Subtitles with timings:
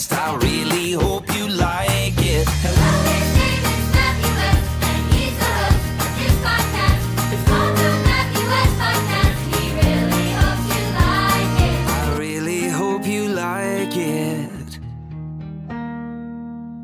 [0.00, 0.12] West.
[0.14, 2.48] I really hope you like it.
[2.48, 3.96] Hello, his name is
[4.82, 7.02] and he's the host of this podcast.
[7.34, 8.46] It's called the Matthew
[8.80, 9.36] Podcast.
[9.52, 11.80] He really hopes you like it.
[11.90, 14.78] I really hope you like it.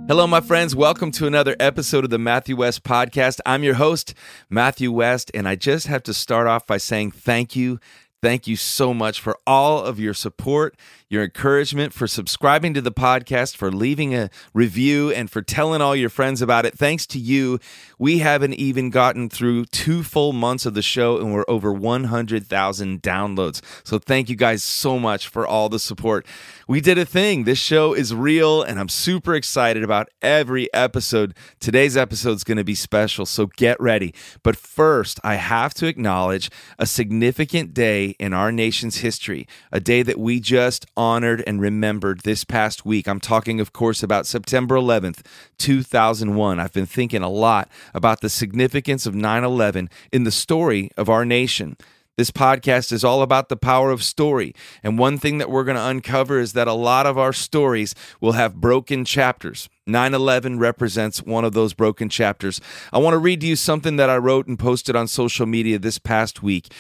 [0.09, 0.77] Hello, my friends.
[0.77, 3.41] Welcome to another episode of the Matthew West Podcast.
[3.47, 4.13] I'm your host,
[4.51, 7.81] Matthew West, and I just have to start off by saying thank you.
[8.23, 10.77] Thank you so much for all of your support,
[11.09, 15.95] your encouragement, for subscribing to the podcast, for leaving a review, and for telling all
[15.95, 16.77] your friends about it.
[16.77, 17.61] Thanks to you,
[17.99, 23.03] we haven't even gotten through two full months of the show, and we're over 100,000
[23.03, 23.61] downloads.
[23.85, 26.27] So thank you guys so much for all the support.
[26.67, 27.45] We did a thing.
[27.45, 31.35] This show is real, and I'm super excited about every episode.
[31.61, 34.13] Today's episode is going to be special, so get ready.
[34.43, 40.03] But first, I have to acknowledge a significant day in our nation's history, a day
[40.03, 43.07] that we just honored and remembered this past week.
[43.07, 45.25] I'm talking, of course, about September 11th,
[45.59, 46.61] 2001.
[46.61, 51.09] I've been thinking a lot about the significance of 9 11 in the story of
[51.09, 51.77] our nation.
[52.17, 54.55] This podcast is all about the power of story.
[54.83, 57.95] And one thing that we're going to uncover is that a lot of our stories
[58.23, 59.69] will have broken chapters.
[59.87, 62.59] 9 11 represents one of those broken chapters.
[62.91, 65.79] I want to read to you something that I wrote and posted on social media
[65.79, 66.73] this past week.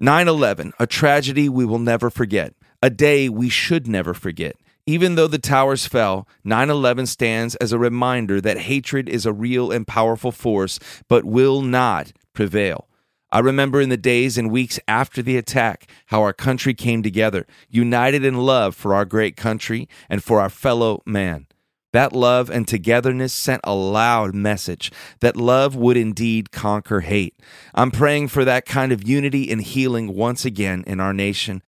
[0.00, 2.52] 9 11, a tragedy we will never forget,
[2.84, 4.56] a day we should never forget.
[4.84, 9.32] Even though the towers fell, 9 11 stands as a reminder that hatred is a
[9.32, 12.86] real and powerful force, but will not prevail.
[13.32, 17.46] I remember in the days and weeks after the attack how our country came together,
[17.70, 21.46] united in love for our great country and for our fellow man.
[21.94, 27.40] That love and togetherness sent a loud message that love would indeed conquer hate.
[27.74, 31.62] I'm praying for that kind of unity and healing once again in our nation.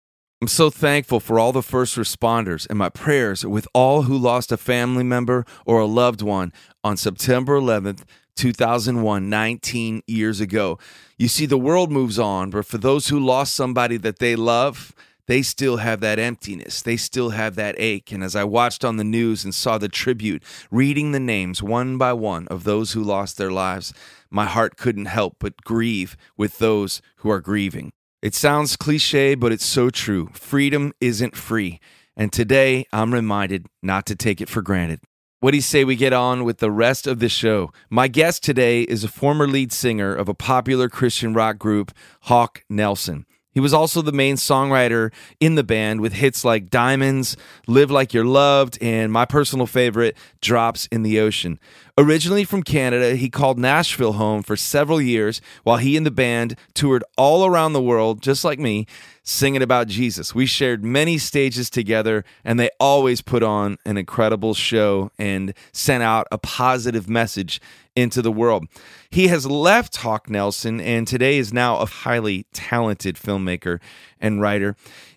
[0.45, 4.15] I'm so thankful for all the first responders, and my prayers are with all who
[4.15, 8.03] lost a family member or a loved one on September 11th,
[8.35, 10.77] 2001, 19 years ago.
[11.17, 14.93] You see, the world moves on, but for those who lost somebody that they love,
[15.25, 16.83] they still have that emptiness.
[16.83, 18.11] They still have that ache.
[18.11, 21.97] And as I watched on the news and saw the tribute, reading the names one
[21.97, 23.95] by one of those who lost their lives,
[24.29, 27.93] my heart couldn't help but grieve with those who are grieving.
[28.25, 30.31] It sounds cliche, but it's so true.
[30.33, 31.79] Freedom isn't free.
[32.17, 35.01] And today I'm reminded not to take it for granted.
[35.41, 37.71] What do you say we get on with the rest of the show?
[37.87, 41.91] My guest today is a former lead singer of a popular Christian rock group,
[42.21, 43.27] Hawk Nelson.
[43.55, 48.13] He was also the main songwriter in the band with hits like Diamonds, Live Like
[48.13, 51.57] You're Loved, and my personal favorite, Drops in the Ocean.
[51.97, 56.57] Originally from Canada, he called Nashville home for several years while he and the band
[56.73, 58.85] toured all around the world, just like me,
[59.25, 60.33] singing about Jesus.
[60.33, 66.03] We shared many stages together, and they always put on an incredible show and sent
[66.03, 67.59] out a positive message
[67.95, 68.67] into the world.
[69.09, 73.79] He has left Hawk Nelson and today is now a highly talented filmmaker
[74.19, 74.75] and writer.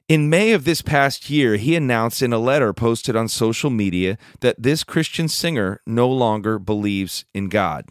[0.09, 4.17] In May of this past year, he announced in a letter posted on social media
[4.41, 7.87] that this Christian singer no longer believes in God.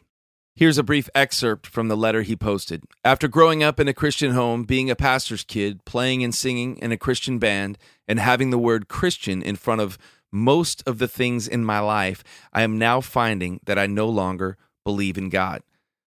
[0.57, 2.84] Here's a brief excerpt from the letter he posted.
[3.06, 6.91] After growing up in a Christian home, being a pastor's kid, playing and singing in
[6.91, 10.00] a Christian band, and having the word Christian in front of
[10.31, 12.23] most of the things in my life,
[12.53, 15.62] I am now finding that I no longer believe in God.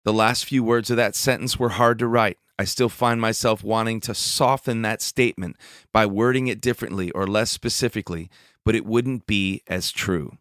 [0.04, 2.36] The last few words of that sentence were hard to write.
[2.58, 5.56] I still find myself wanting to soften that statement
[5.90, 8.28] by wording it differently or less specifically,
[8.62, 10.36] but it wouldn't be as true.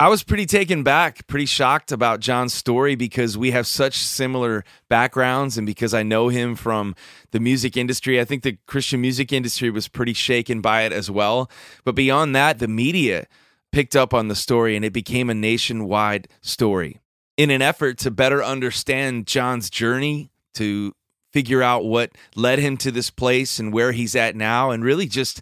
[0.00, 4.64] I was pretty taken back, pretty shocked about Jon's story because we have such similar
[4.88, 6.96] backgrounds and because I know him from
[7.30, 8.20] the music industry.
[8.20, 11.48] I think the Christian music industry was pretty shaken by it as well.
[11.84, 13.26] But beyond that, the media
[13.70, 17.00] picked up on the story and it became a nationwide story
[17.36, 20.94] in an effort to better understand Jon's journey, to
[21.32, 25.06] figure out what led him to this place and where he's at now, and really
[25.06, 25.40] just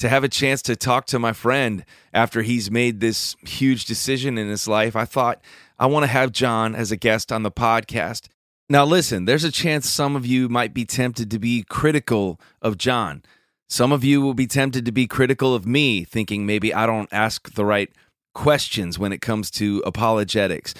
[0.00, 4.38] to have a chance to talk to my friend after he's made this huge decision
[4.38, 5.42] in his life, I thought
[5.78, 8.28] I want to have Jon as a guest on the podcast.
[8.70, 12.78] Now, listen, there's a chance some of you might be tempted to be critical of
[12.78, 13.22] Jon.
[13.68, 17.12] Some of you will be tempted to be critical of me, thinking maybe I don't
[17.12, 17.90] ask the right
[18.34, 20.72] questions when it comes to apologetics.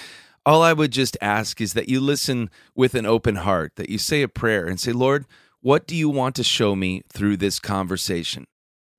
[0.47, 3.99] All I would just ask is that you listen with an open heart, that you
[3.99, 5.25] say a prayer and say, Lord,
[5.61, 8.47] what do you want to show me through this conversation?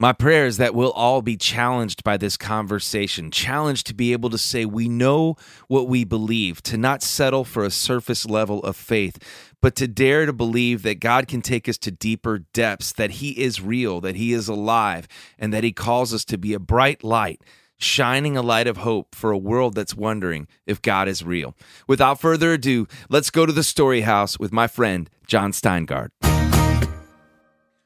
[0.03, 4.31] My prayer is that we'll all be challenged by this conversation, challenged to be able
[4.31, 5.37] to say we know
[5.69, 9.17] what we believe, to not settle for a surface level of faith,
[9.61, 13.31] but to dare to believe that God can take us to deeper depths, that He
[13.41, 15.07] is real, that He is alive,
[15.39, 17.41] and that He calls us to be a bright light
[17.79, 21.55] shining a light of hope for a world that's wondering if God is real.
[21.87, 26.09] Without further ado, let's go to the story house with my friend, Jon Steingard.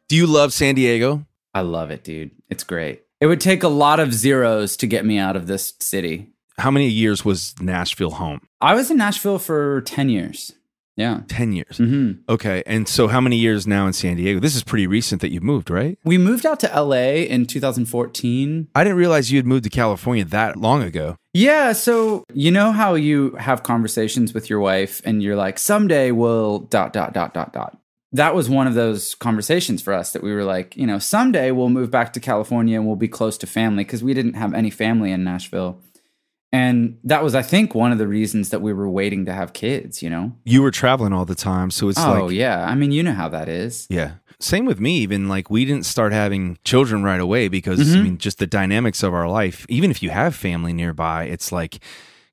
[0.08, 1.26] Do you love San Diego?
[1.56, 2.32] I love it, dude.
[2.50, 3.04] It's great.
[3.18, 6.28] It would take a lot of zeros to get me out of this city.
[6.58, 8.42] How many years was Nashville home?
[8.60, 10.52] I was in Nashville for 10 years.
[10.96, 11.22] Yeah.
[11.28, 11.78] 10 years.
[11.78, 12.62] hmm Okay.
[12.66, 14.38] And so how many years now in San Diego?
[14.38, 15.98] This is pretty recent that you moved, right?
[16.04, 18.68] We moved out to LA in 2014.
[18.74, 21.16] I didn't realize you had moved to California that long ago.
[21.32, 21.72] Yeah.
[21.72, 26.58] So, you know how you have conversations with your wife and you're like, someday we'll
[26.58, 27.78] dot, dot, dot, dot, dot.
[28.16, 31.50] That was one of those conversations for us that we were like, you know, someday
[31.50, 34.54] we'll move back to California and we'll be close to family because we didn't have
[34.54, 35.80] any family in Nashville.
[36.52, 39.52] And that was, I think, one of the reasons that we were waiting to have
[39.52, 40.32] kids, you know?
[40.44, 41.70] You were traveling all the time.
[41.70, 42.64] So it's oh, like, Oh, yeah.
[42.64, 43.86] I mean, you know how that is.
[43.90, 44.12] Yeah.
[44.40, 47.98] Same with me, even like we didn't start having children right away because Mm-hmm.
[47.98, 49.66] I mean, just the dynamics of our life.
[49.68, 51.80] Even if you have family nearby, it's like,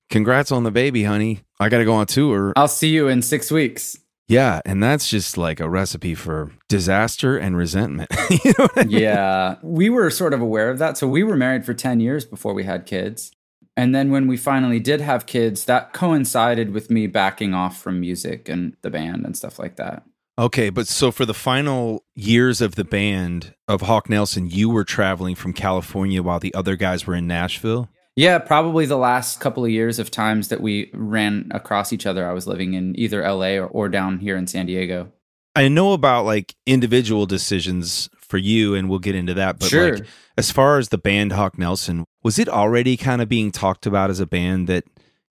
[0.09, 1.41] congrats on the baby, honey.
[1.59, 2.53] I got to go on tour.
[2.55, 3.97] I'll see you in six weeks.
[4.27, 4.61] Yeah.
[4.65, 8.09] And that's just like a recipe for disaster and resentment.
[8.29, 8.89] you know I mean?
[8.89, 9.55] yeah.
[9.61, 10.97] We were sort of aware of that.
[10.97, 13.31] So we were married for 10 years before we had kids.
[13.75, 17.99] And then when we finally did have kids, that coincided with me backing off from
[17.99, 20.03] music and the band and stuff like that.
[20.37, 20.69] Okay.
[20.69, 25.35] But so for the final years of the band of Hawk Nelson, you were traveling
[25.35, 27.89] from California while the other guys were in Nashville.
[28.15, 32.27] Yeah, probably the last couple of years of times that we ran across each other,
[32.29, 35.11] I was living in either LA or, or down here in San Diego.
[35.55, 39.59] I know about like individual decisions for you, and we'll get into that.
[39.59, 39.95] But Sure.
[39.95, 40.05] like,
[40.37, 44.09] as far as the band Hawk Nelson, was it already kind of being talked about
[44.09, 44.83] as a band that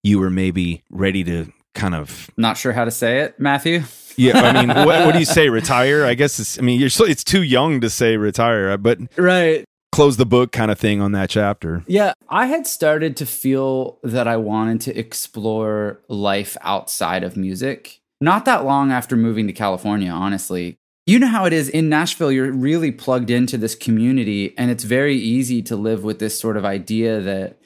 [0.03, 2.31] you were maybe ready to kind of?
[2.37, 3.83] Not sure how to say it, Matthew.
[4.17, 5.49] Yeah, I mean, what, what do you say?
[5.49, 6.05] Retire?
[6.05, 6.59] I guess it's.
[6.59, 9.65] I mean, you're so it's too young to say retire, but Right.
[9.93, 11.85] Close the book kind of thing on that chapter.
[11.87, 18.01] Yeah, I had started to feel that I wanted to explore life outside of music.
[18.21, 20.79] Not that long after moving to California, honestly.
[21.07, 24.85] You know how it is in Nashville, you're really plugged into this community, and it's
[24.85, 27.59] very easy to live with this sort of idea that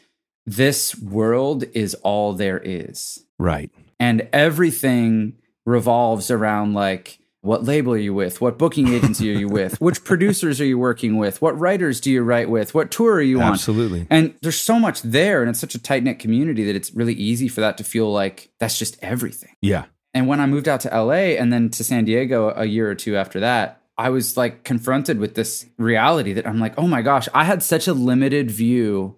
[0.46, 3.25] this world is all there is.
[3.38, 3.70] Right.
[4.00, 5.34] And everything
[5.67, 8.41] revolves around like, what label are you with?
[8.41, 9.81] What booking agency are you with?
[9.81, 11.41] Which producers are you working with?
[11.41, 12.75] What writers do you write with?
[12.75, 13.53] What tour are you on?
[13.53, 14.07] Absolutely.
[14.11, 17.15] And there's so much there, and it's such a tight knit community that it's really
[17.15, 19.55] easy for that to feel like that's just everything.
[19.63, 19.85] Yeah.
[20.13, 22.95] And when I moved out to LA and then to San Diego a year or
[22.95, 27.03] two after that, I was like confronted with this reality that I'm like, oh my
[27.03, 29.17] gosh, I had such a limited view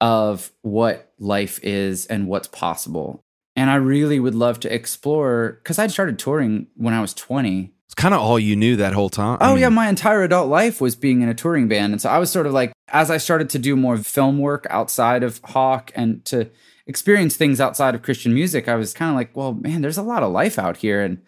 [0.00, 3.24] of what life is and what's possible.
[3.56, 7.72] And I really would love to explore because I'd started touring when I was 20.
[7.86, 9.38] It's kind of all you knew that whole time.
[9.40, 11.92] Oh, I Oh mean, yeah, my entire adult life was being in a touring band,
[11.94, 14.66] and so I was sort of like, as I started to do more film work
[14.68, 16.50] outside of Hawk and to
[16.86, 20.02] experience things outside of Christian music, I was kind of like, well, man, there's a
[20.02, 21.22] lot of life out here, and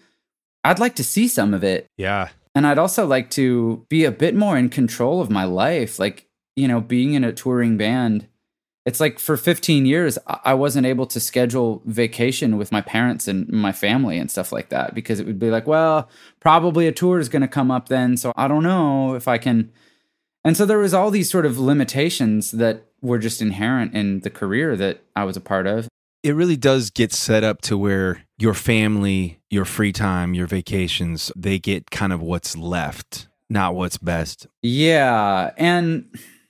[0.65, 2.29] I'd like to see some of it, Yeah.
[2.55, 6.27] and I'd also like to be a bit more in control of my life, like
[6.57, 8.27] you know, being in a touring band.
[8.89, 13.47] It's like for 15 years, I wasn't able to schedule vacation with my parents and
[13.51, 16.09] my family and stuff like that because it would be like, well,
[16.41, 18.17] probably a tour is going to come up then.
[18.17, 19.71] So I don't know if I can.
[20.43, 24.31] And so there was all these sort of limitations that were just inherent in the
[24.31, 25.87] career that I was a part of.
[26.23, 31.31] it really does get set up to where your family, your free time, your vacations,
[31.37, 34.47] they get kind of what's left, not what's best.
[34.63, 35.53] Yeah.
[35.57, 36.07] And,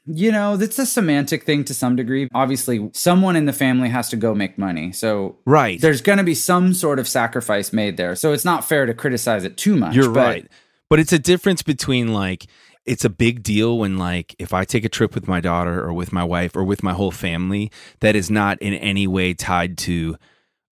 [0.09, 2.29] you know, that's a semantic thing to some degree.
[2.35, 4.91] Obviously, someone in the family has to go make money.
[4.93, 5.81] So Right.
[5.81, 8.15] there's going to be some sort of sacrifice made there.
[8.17, 9.95] So it's not fair to criticize it too much.
[9.95, 10.47] You're but- right.
[10.91, 12.47] But it's a difference between like
[12.87, 15.93] it's a big deal when like if I take a trip with my daughter or
[15.93, 19.77] with my wife or with my whole family that is not in any way tied
[19.79, 20.17] to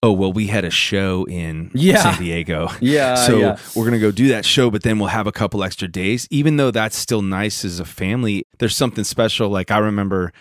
[0.06, 2.02] oh well we had a show in Yeah.
[2.02, 2.68] San Diego.
[2.80, 3.58] Yeah, so yeah.
[3.74, 6.26] we're going to go do that show but then we'll have a couple extra days
[6.30, 8.44] even though that's still nice as a family.
[8.58, 10.32] There's something special like I remember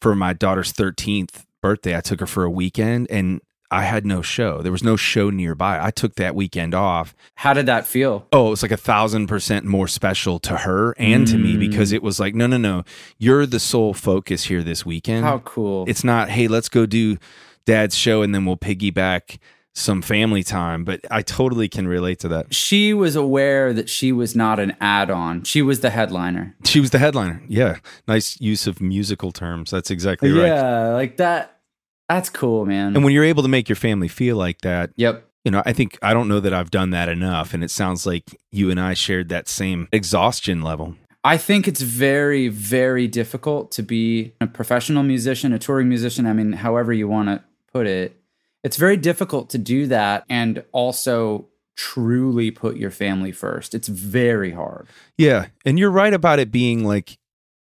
[0.00, 3.40] for my daughter's 13th birthday I took her for a weekend and
[3.72, 4.62] I had no show.
[4.62, 5.78] There was no show nearby.
[5.80, 8.26] I took that weekend off How did that feel?
[8.32, 11.60] oh, it was like a thousand percent more special to her and to me Mm.
[11.60, 12.82] because it was like, no, no, no,
[13.18, 15.24] you're the sole focus here this weekend.
[15.24, 15.84] How cool.
[15.86, 17.18] It's not, hey, let's go do
[17.64, 19.38] dad's show and then we'll piggyback
[19.74, 20.84] some family time.
[20.84, 22.54] But I totally can relate to that.
[22.54, 26.56] she was aware that she was not an add on, she was the headliner.
[26.64, 27.42] She was the headliner.
[27.48, 27.78] Yeah.
[28.06, 29.70] Nice use of musical terms.
[29.70, 30.46] That's exactly right.
[30.46, 31.58] Yeah, like that.
[32.08, 32.96] That's cool, man.
[32.96, 35.28] And when you're able to make your family feel like that, yep.
[35.44, 37.54] you know, I think I don't know that I've done that enough.
[37.54, 40.96] And it sounds like you and I shared that same exhaustion level.
[41.22, 46.26] I think it's very, very difficult to be a professional musician, a touring musician.
[46.26, 48.16] I mean, however you want to put it.
[48.62, 51.46] It's very difficult to do that and also
[51.76, 53.74] truly put your family first.
[53.74, 54.86] It's very hard.
[55.16, 55.46] Yeah.
[55.64, 57.16] And you're right about it being like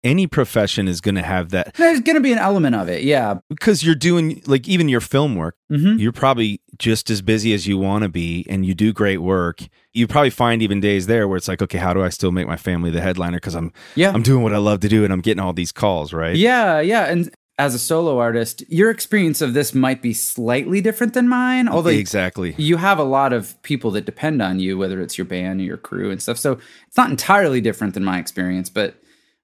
[0.02, 3.02] any profession is going to have that There's going to be an element of it.
[3.02, 3.40] Yeah.
[3.50, 5.56] because you're doing like even your film work.
[5.68, 9.18] hmm You're probably just as busy as you want to be and you do great
[9.18, 9.62] work.
[9.92, 12.46] You probably find even days there where it's like, okay, how do I still make
[12.46, 13.38] my family the headliner?
[13.38, 14.12] Because I'm Yeah.
[14.12, 16.36] I'm doing what I love to do and I'm getting all these calls, right?
[16.36, 17.04] Yeah, yeah.
[17.06, 21.68] And as a solo artist, your experience of this might be slightly different than mine.
[21.68, 22.54] Although exactly.
[22.58, 25.64] you have a lot of people that depend on you, whether it's your band or
[25.64, 26.36] your crew and stuff.
[26.36, 28.96] So it's not entirely different than my experience, but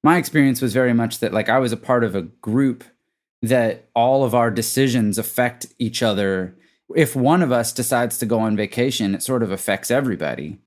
[0.02, 2.84] my experience was very much that like I was a part of a group
[3.40, 6.54] that all of our decisions affect each other.
[6.94, 10.58] If one of us decides to go on vacation, it sort of affects everybody.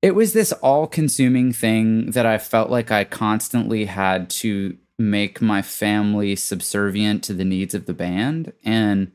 [0.00, 5.40] It was this all consuming thing that I felt like I constantly had to make
[5.40, 8.52] my family subservient to the needs of the band.
[8.64, 9.12] And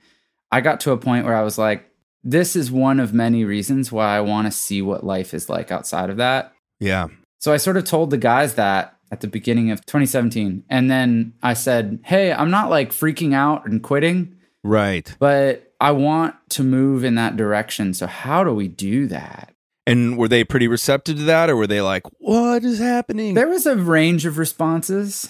[0.52, 1.90] I got to a point where I was like,
[2.24, 5.72] this is one of many reasons why I want to see what life is like
[5.72, 6.54] outside of that.
[6.80, 7.08] Yeah.
[7.40, 10.64] So I sort of told the guys that at the beginning of 2017.
[10.70, 15.14] And then I said, hey, I'm not like freaking out and quitting, Right.
[15.20, 17.94] but I want to move in that direction.
[17.94, 19.53] So how do we do that?
[19.86, 23.34] And were they pretty receptive to that or were they like, what is happening?
[23.34, 25.28] There was a range of responses.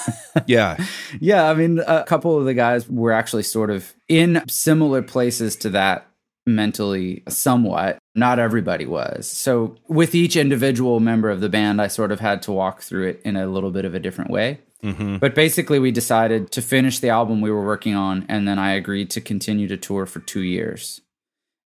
[0.46, 0.76] yeah.
[1.20, 5.56] yeah, I mean, a couple of the guys were actually sort of in similar places
[5.56, 6.08] to that
[6.46, 7.98] mentally, somewhat.
[8.14, 9.28] Not everybody was.
[9.28, 13.08] So, with each individual member of the band, I sort of had to walk through
[13.08, 14.60] it in a little bit of a different way.
[14.80, 18.58] hmm But basically, we decided to finish the album we were working on, and then
[18.58, 21.00] I agreed to continue to tour for two years.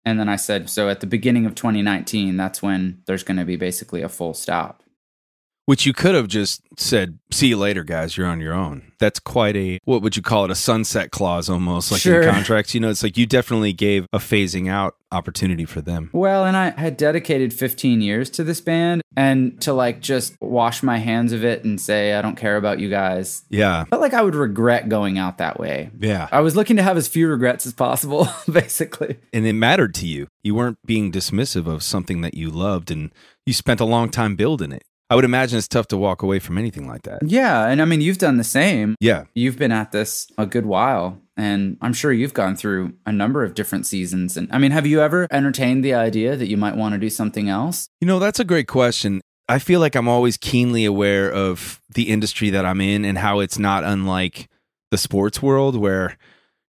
[0.04, 3.44] And then I said, so at the beginning of 2019, that's when there's going to
[3.44, 4.82] be basically a full stop.
[5.68, 8.16] Which you could have just said, see you later, guys.
[8.16, 8.90] You're on your own.
[8.98, 10.50] That's quite a, what would you call it?
[10.50, 12.22] A sunset clause almost like Sure.
[12.22, 12.72] in contracts.
[12.72, 16.08] You know, it's like you definitely gave a phasing out opportunity for them.
[16.14, 20.82] Well, and I had dedicated 15 years to this band, and to like just wash
[20.82, 23.42] my hands of it and say, I don't care about you guys.
[23.50, 23.84] Yeah.
[23.84, 25.90] Felt like I would regret going out that way.
[26.00, 26.28] Yeah.
[26.32, 29.18] I was looking to have as few regrets as possible, basically.
[29.34, 30.28] And it mattered to you.
[30.42, 33.10] You weren't being dismissive of something that you loved and
[33.44, 34.82] you spent a long time building it.
[35.10, 37.20] I would imagine it's tough to walk away from anything like that.
[37.24, 37.66] Yeah.
[37.66, 38.94] And I mean, you've done the same.
[39.00, 39.24] Yeah.
[39.34, 43.42] You've been at this a good while, and I'm sure you've gone through a number
[43.42, 44.36] of different seasons.
[44.36, 47.08] And I mean, have you ever entertained the idea that you might want to do
[47.08, 47.88] something else?
[48.00, 49.22] You know, that's a great question.
[49.48, 53.40] I feel like I'm always keenly aware of the industry that I'm in and how
[53.40, 54.48] it's not unlike
[54.90, 56.18] the sports world where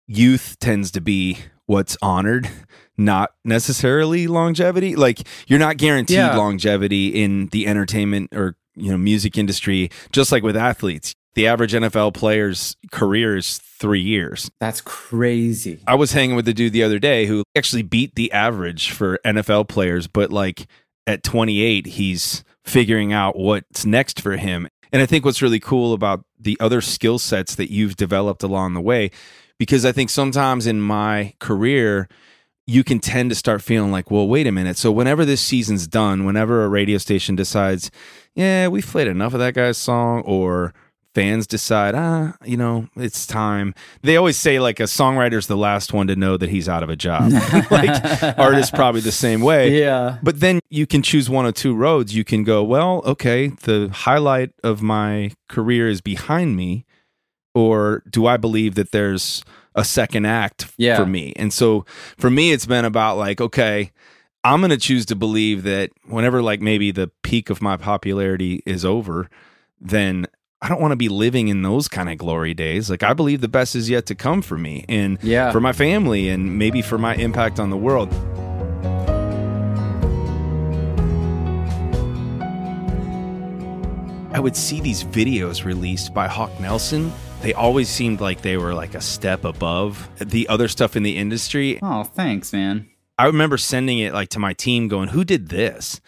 [0.08, 2.50] youth tends to be what's honored,
[2.96, 4.96] not necessarily longevity.
[4.96, 6.36] Like you're not guaranteed Yeah.
[6.36, 11.14] longevity in the entertainment or, you know, music industry, just like with athletes.
[11.34, 14.50] The average NFL player's career is three years.
[14.60, 15.80] That's crazy.
[15.86, 19.18] I was hanging with the dude the other day who actually beat the average for
[19.24, 20.66] NFL players, but like
[21.08, 24.68] at 28, he's figuring out what's next for him.
[24.92, 28.74] And I think what's really cool about the other skill sets that you've developed along
[28.74, 29.10] the way,
[29.58, 32.08] because I think sometimes in my career,
[32.66, 34.76] you can tend to start feeling like, well, wait a minute.
[34.76, 37.90] So whenever this season's done, whenever a radio station decides,
[38.34, 40.72] yeah, we've played enough of that guy's song, or
[41.14, 43.74] fans decide, ah, you know, it's time.
[44.02, 46.88] They always say like a songwriter's the last one to know that he's out of
[46.88, 47.32] a job.
[47.70, 49.78] like artists probably the same way.
[49.78, 50.18] Yeah.
[50.22, 52.14] But then you can choose one of two roads.
[52.14, 56.84] You can go, well, okay, the highlight of my career is behind me,
[57.54, 59.44] or do I believe that there's
[59.74, 60.96] a second act Yeah.
[60.96, 61.32] for me?
[61.36, 61.84] And so
[62.18, 63.90] for me, it's been about like, okay,
[64.44, 68.62] I'm going to choose to believe that whenever like maybe the peak of my popularity
[68.66, 69.28] is over,
[69.80, 70.26] then
[70.62, 72.88] I don't want to be living in those kind of glory days.
[72.88, 75.50] Like I believe the best is yet to come for me and Yeah.
[75.50, 78.12] for my family and maybe for my impact on the world.
[84.32, 87.12] I would see these videos released by Hawk Nelson.
[87.44, 91.18] They always seemed like they were like a step above the other stuff in the
[91.18, 91.78] industry.
[91.82, 92.88] Oh, thanks, man.
[93.18, 96.00] I remember sending it like to my team going, "Who did this?"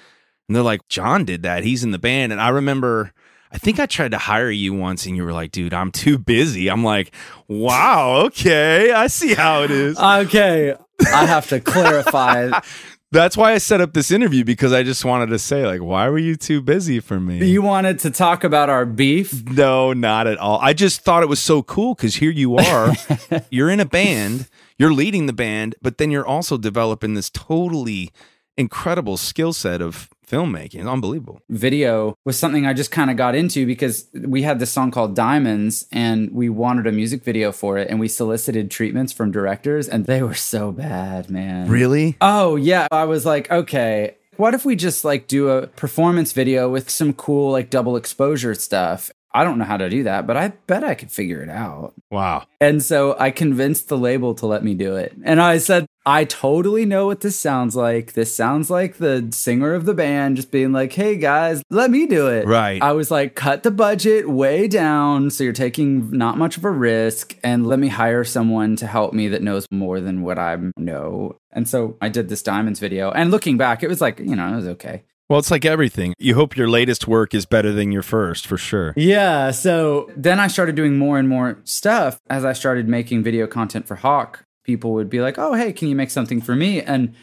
[0.49, 1.63] And they're like, "Jon did that.
[1.63, 3.13] He's in the band." And I remember
[3.53, 6.17] I think I tried to hire you once and you were like, "Dude, I'm too
[6.17, 7.15] busy." I'm like,
[7.49, 8.93] "Wow, okay.
[8.93, 10.75] I see how it is." Okay.
[11.13, 12.59] I have to clarify.
[13.13, 16.09] That's why I set up this interview because I just wanted to say like, "Why
[16.09, 19.45] were you too busy for me?" You wanted to talk about our beef?
[19.49, 20.59] No, not at all.
[20.61, 22.93] I just thought it was so cool because here you are,
[23.51, 28.11] you're in a band, you're leading the band, but then you're also developing this totally
[28.57, 30.91] incredible skill set of filmmaking.
[30.91, 31.41] Unbelievable.
[31.49, 35.15] video was something I just kind of got into because we had this song called
[35.15, 39.89] Diamonds and we wanted a music video for it and we solicited treatments from directors
[39.89, 41.69] and they were so bad, man.
[41.69, 42.17] Really?
[42.21, 42.89] Oh, yeah.
[42.91, 47.13] I was like, okay, what if we just like do a performance video with some
[47.13, 49.11] cool like double exposure stuff?
[49.33, 51.93] I don't know how to do that, but I bet I could figure it out.
[52.11, 52.47] Wow.
[52.59, 55.15] And so I convinced the label to let me do it.
[55.25, 58.13] And I said, I totally know what this sounds like.
[58.13, 62.07] This sounds like the singer of the band just being like, hey guys, let me
[62.07, 62.47] do it.
[62.47, 62.81] Right.
[62.81, 65.31] I was like, cut the budget way down.
[65.31, 69.15] So you're taking not much of a risk and let me hire someone to help
[69.15, 71.37] me that knows more than what I know.
[71.51, 73.11] And so I did this Diamonds video.
[73.11, 75.03] And looking back, it was like, you know, it was okay.
[75.29, 76.15] Well, it's like everything.
[76.19, 78.95] You hope your latest work is better than your first, for sure.
[78.97, 79.51] Yeah.
[79.51, 83.89] So then I started doing more and more stuff as I started making video content
[83.89, 84.45] for Hawk.
[84.67, 86.83] People would be like, oh, hey, can you make something for me?
[86.83, 87.15] And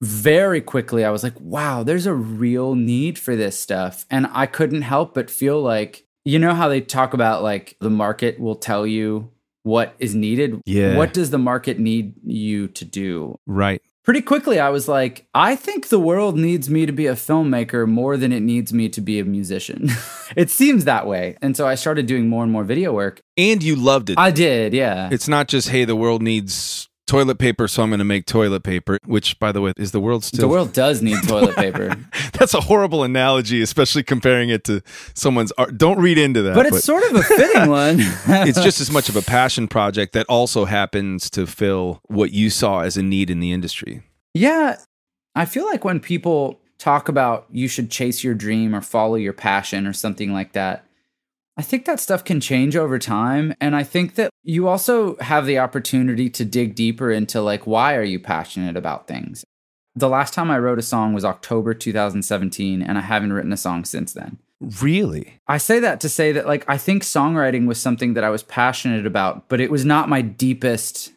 [0.00, 4.06] very quickly, I was like, wow, there's a real need for this stuff.
[4.10, 7.90] And I couldn't help but feel like, you know, how they talk about like the
[7.90, 9.30] market will tell you
[9.64, 10.62] what is needed?
[10.64, 10.96] Yeah.
[10.96, 13.36] What does the market need you to do?
[13.46, 13.82] Right.
[14.04, 17.88] Pretty quickly I was like, I think the world needs me to be a filmmaker
[17.88, 19.88] more than it needs me to be a musician.
[20.36, 21.36] it seems that way.
[21.40, 23.20] And so I started doing more and more video work.
[23.36, 24.18] And you loved it.
[24.18, 25.08] I did, yeah.
[25.12, 28.62] it's not just, hey, the world needs toilet paper, so I'm going to make toilet
[28.62, 30.40] paper, which, by the way, is the world still.
[30.40, 31.94] the world does need toilet paper.
[32.32, 34.80] That's a horrible analogy, especially comparing it to
[35.12, 35.76] someone's art.
[35.76, 36.54] Don't read into that.
[36.54, 37.96] but it's sort of a fitting one.
[38.48, 42.48] it's just as much of a passion project that also happens to fill what you
[42.48, 44.02] saw as a need in the industry.
[44.32, 44.76] Yeah.
[45.34, 49.34] I feel like when people talk about you should chase your dream or follow your
[49.34, 50.86] passion or something like that,
[51.58, 53.54] I think that stuff can change over time.
[53.60, 57.94] And I think that you also have the opportunity to dig deeper into like, why
[57.96, 59.44] are you passionate about things?
[59.94, 63.58] The last time I wrote a song was October 2017, and I haven't written a
[63.58, 64.38] song since then.
[64.80, 65.40] Really?
[65.46, 68.42] I say that to say that, like, I think songwriting was something that I was
[68.42, 71.12] passionate about, but it was not my deepest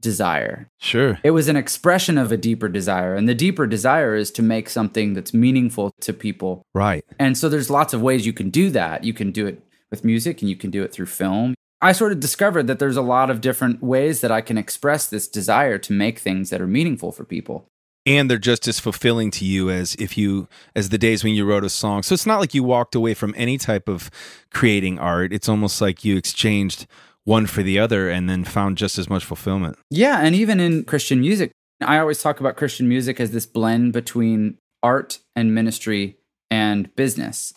[0.00, 0.68] desire.
[0.78, 1.18] Sure.
[1.24, 3.16] It was an expression of a deeper desire.
[3.16, 6.62] And the deeper desire is to make something that's meaningful to people.
[6.74, 7.04] Right.
[7.18, 9.02] And so there's lots of ways you can do that.
[9.02, 11.54] You can do it with music and you can do it through film.
[11.84, 15.04] I sort of discovered that there's a lot of different ways that I can express
[15.06, 17.68] this desire to make things that are meaningful for people.
[18.06, 21.44] And they're just as fulfilling to you as if you, as the days when you
[21.44, 22.02] wrote a song.
[22.02, 24.10] So it's not like you walked away from any type of
[24.50, 25.30] creating art.
[25.30, 26.86] It's almost like you exchanged
[27.24, 29.76] one for the other and then found just as much fulfillment.
[29.90, 31.50] Yeah, and even in Christian music,
[31.82, 36.16] I always talk about Christian music as this blend between art and ministry
[36.50, 37.52] and business.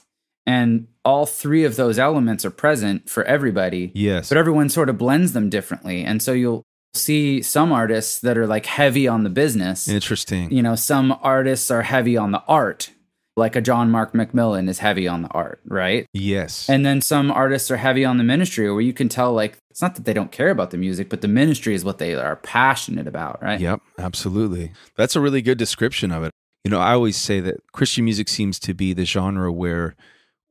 [0.48, 4.30] And all three of those elements are present for everybody, Yes.
[4.30, 6.04] but everyone sort of blends them differently.
[6.04, 9.88] And so you'll see some artists that are like heavy on the business.
[9.90, 10.50] Interesting.
[10.52, 12.92] You know, some artists are heavy on the art,
[13.36, 16.08] like a John Mark McMillan is heavy on the art, right?
[16.14, 16.70] Yes.
[16.70, 19.82] And then some artists are heavy on the ministry, where you can tell, like, it's
[19.82, 22.38] not that they don't care about the music, but the ministry is what they are
[22.38, 23.60] passionate about, right?
[23.60, 24.72] Yep, absolutely.
[24.96, 26.32] That's a really good description of it.
[26.64, 29.96] You know, I always say that Christian music seems to be the genre where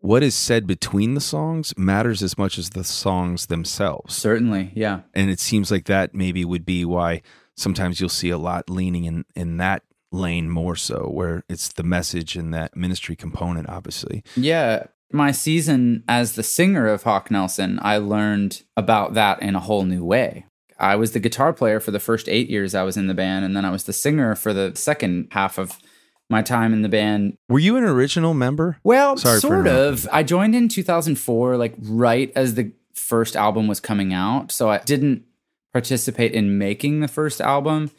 [0.07, 4.15] what is said between the songs matters as much as the songs themselves.
[4.15, 5.01] Certainly, yeah.
[5.15, 7.23] And it seems like that maybe would be why
[7.57, 11.83] sometimes you'll see a lot leaning in in that lane more so where it's the
[11.83, 14.23] message and that ministry component obviously.
[14.37, 14.87] Yeah.
[15.13, 19.85] My season as the singer of Hawk Nelson, I learned about that in a whole
[19.85, 20.47] new way.
[20.79, 23.45] I was the guitar player for the first eight years I was in the band,
[23.45, 25.79] and then I was the singer for the second half of
[26.29, 27.37] my time in the band.
[27.49, 28.79] Were you an original member?
[28.83, 30.09] Well, Sorry sort of.
[30.13, 34.51] I joined in 2004, like right as the first album was coming out.
[34.51, 35.25] So I didn't
[35.73, 37.91] participate in making the first album,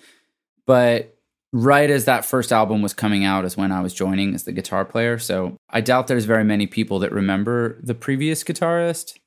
[0.66, 1.16] but
[1.54, 4.52] right as that first album was coming out is when I was joining as the
[4.52, 5.18] guitar player.
[5.18, 9.18] So I doubt there's very many people that remember the previous guitarist,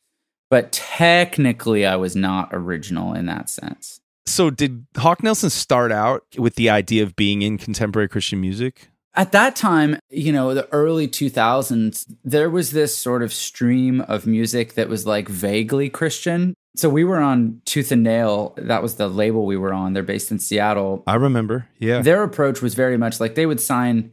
[0.50, 4.00] but technically I was not original in that sense.
[4.26, 8.89] So did Hawk Nelson start out with the idea of being in contemporary Christian music?
[9.14, 14.26] At that time, you know, the early 2000s, there was this sort of stream of
[14.26, 16.54] music that was like vaguely Christian.
[16.76, 18.54] So we were on Tooth and Nail.
[18.56, 19.92] That was the label we were on.
[19.92, 21.02] They're based in Seattle.
[21.06, 21.68] I remember.
[21.78, 22.02] Yeah.
[22.02, 24.12] Their approach was very much like they would sign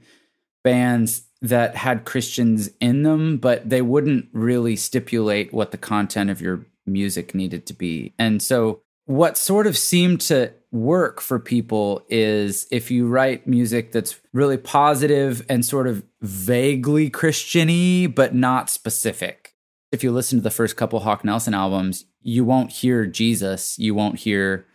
[0.64, 6.42] bands that had Christians in them, but they wouldn't really stipulate what the content of
[6.42, 8.14] your music needed to be.
[8.18, 13.92] And so what sort of seemed to work for people is if you write music
[13.92, 19.54] that's really positive and sort of vaguely Christiany, but not specific.
[19.92, 23.96] If you listen to the first couple Hawk Nelson albums, you won't hear Jesus, you
[23.96, 24.66] won't hear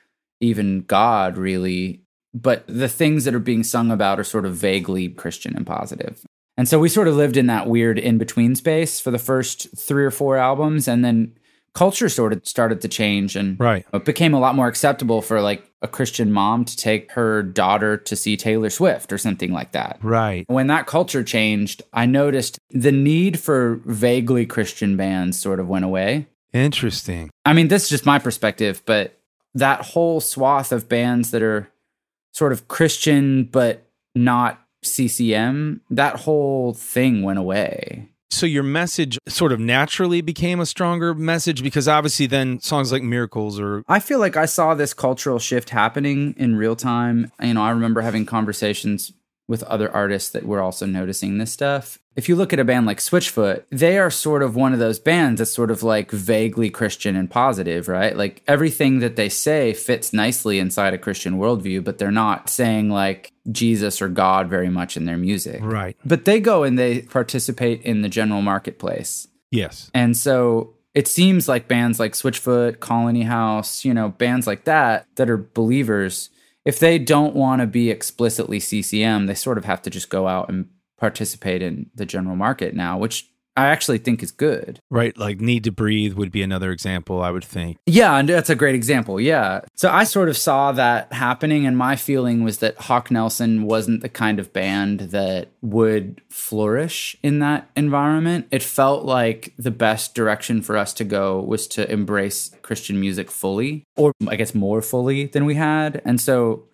[0.41, 2.01] even God really.
[2.35, 6.25] but the things that are being sung about are sort of vaguely Christian and positive.
[6.57, 9.69] And so we sort of lived in that weird in between space for the first
[9.77, 10.89] three or four albums.
[10.89, 11.35] And then
[11.75, 13.85] culture sort of started to change and Right.
[13.93, 17.97] it became a lot more acceptable for like a Christian mom to take her daughter
[17.97, 19.99] to see Taylor Swift or something like that.
[20.01, 20.45] Right.
[20.47, 25.85] When that culture changed, I noticed the need for vaguely Christian bands sort of went
[25.85, 26.29] away.
[26.53, 27.31] Interesting.
[27.45, 29.18] I mean, this is just my perspective, but
[29.55, 31.68] that whole swath of bands that are
[32.33, 38.09] sort of Christian but not CCM, that whole thing went away.
[38.33, 43.03] So your message sort of naturally became a stronger message because obviously then songs like
[43.03, 47.31] Miracles or I feel like I saw this cultural shift happening in real time.
[47.42, 49.12] You know, I remember having conversations
[49.53, 51.99] with other artists that were also noticing this stuff.
[52.17, 54.99] If you look at a band like Switchfoot, they are sort of one of those
[54.99, 58.17] bands that's sort of like vaguely Christian and positive, right?
[58.17, 62.88] Like everything that they say fits nicely inside a Christian worldview, but they're not saying
[62.88, 65.61] like Jesus or God very much in their music.
[65.62, 65.97] Right.
[66.03, 69.29] But they go and they participate in the general marketplace.
[69.51, 69.91] Yes.
[69.93, 75.07] And so it seems like bands like Switchfoot, Colony House, you know, bands like that
[75.17, 76.31] that are believers,
[76.64, 80.29] if they don't want to be explicitly CCM, they sort of have to just go
[80.29, 84.81] out and participate in the general market now, which I actually think is good.
[84.91, 85.17] Right.
[85.17, 87.77] Like Needtobreathe would be another example, I would think.
[87.87, 89.21] Yeah, and that's a great example.
[89.21, 89.61] Yeah.
[89.75, 94.01] So I sort of saw that happening, and my feeling was that Hawk Nelson wasn't
[94.01, 98.47] the kind of band that would flourish in that environment.
[98.51, 103.31] It felt like the best direction for us to go was to embrace Christian music
[103.31, 106.01] fully, or I guess more fully than we had.
[106.05, 106.65] And so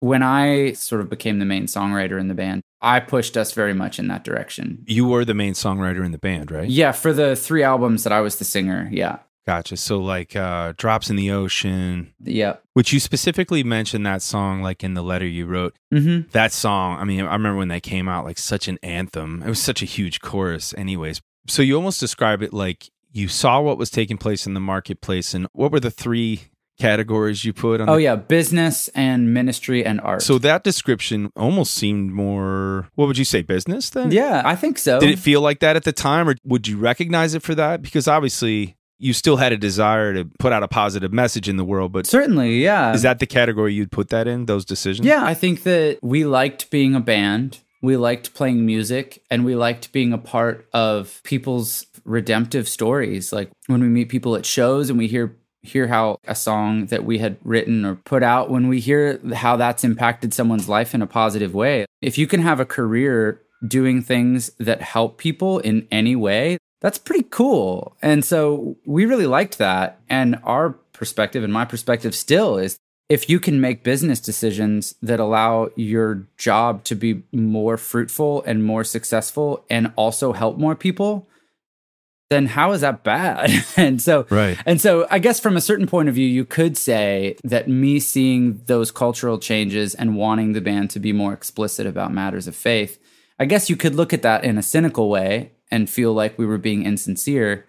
[0.00, 3.74] when I sort of became the main songwriter in the band, I pushed us very
[3.74, 4.82] much in that direction.
[4.86, 6.68] You were the main songwriter in the band, right?
[6.68, 8.88] Yeah, for the three albums that I was the singer.
[8.90, 9.18] Yeah.
[9.46, 9.76] Gotcha.
[9.78, 12.56] So like uh Drops in the Ocean, Yeah.
[12.74, 15.74] which you specifically mentioned that song like in the letter you wrote.
[15.92, 16.28] Mm-hmm.
[16.32, 19.42] That song, I mean, I remember when they came out like such an anthem.
[19.44, 21.20] It was such a huge chorus anyways.
[21.48, 25.34] So you almost describe it like you saw what was taking place in the marketplace
[25.34, 26.42] and what were the three
[26.80, 30.22] categories you put on Oh the yeah, business and ministry and art.
[30.22, 34.10] So that description almost seemed more what would you say business then?
[34.10, 34.98] yeah, I think so.
[34.98, 37.82] Did it feel like that at the time or would you recognize it for that?
[37.82, 41.64] Because obviously you still had a desire to put out a positive message in the
[41.64, 42.92] world, but Certainly, yeah.
[42.92, 45.06] is that the category you'd put that in, those decisions?
[45.06, 47.60] yeah, I think that we liked being a band.
[47.82, 53.32] We liked playing music and we liked being a part of people's redemptive stories.
[53.32, 57.04] Like when we meet people at shows and we hear hear how a song that
[57.04, 61.02] we had written or put out when we hear how that's impacted someone's life in
[61.02, 61.86] a positive way.
[62.00, 66.98] If you can have a career doing things that help people in any way, that's
[66.98, 67.96] pretty cool.
[68.00, 70.00] And so we really liked that.
[70.08, 72.76] And our perspective and my perspective still is
[73.10, 78.64] if you can make business decisions that allow your job to be more fruitful and
[78.64, 81.28] more successful and also help more people,
[82.30, 83.50] then how is that bad?
[83.76, 84.56] and so Right.
[84.64, 88.00] and so I guess from a certain point of view, you could say that me
[88.00, 92.54] seeing those cultural changes and wanting the band to be more explicit about matters of
[92.54, 92.98] faith,
[93.38, 96.46] I guess you could look at that in a cynical way and feel like we
[96.46, 97.66] were being insincere.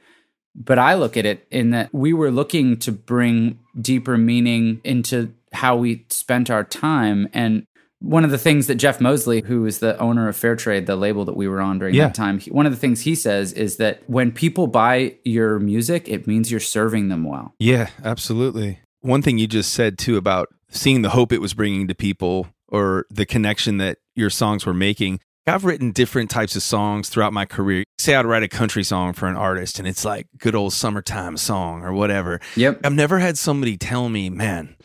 [0.54, 5.34] But I look at it in that we were looking to bring deeper meaning into
[5.54, 7.30] how we spent our time.
[7.34, 7.66] And
[8.02, 10.96] one of the things that Jeff Moseley, who is the owner of Fair Trade, the
[10.96, 12.08] label that we were on during Yeah.
[12.08, 16.10] that time, one of the things he says is that when people buy your music,
[16.10, 17.54] it means you're serving them well.
[17.60, 18.80] Yeah, absolutely.
[19.02, 22.48] One thing you just said too about seeing the hope it was bringing to people
[22.68, 25.20] or the connection that your songs were making.
[25.48, 27.84] I've written different types of songs throughout my career.
[27.98, 31.36] Say I'd write a country song for an artist and it's like good old summertime
[31.38, 32.40] song or whatever.
[32.56, 32.82] Yep.
[32.84, 34.76] I've never had somebody tell me, man,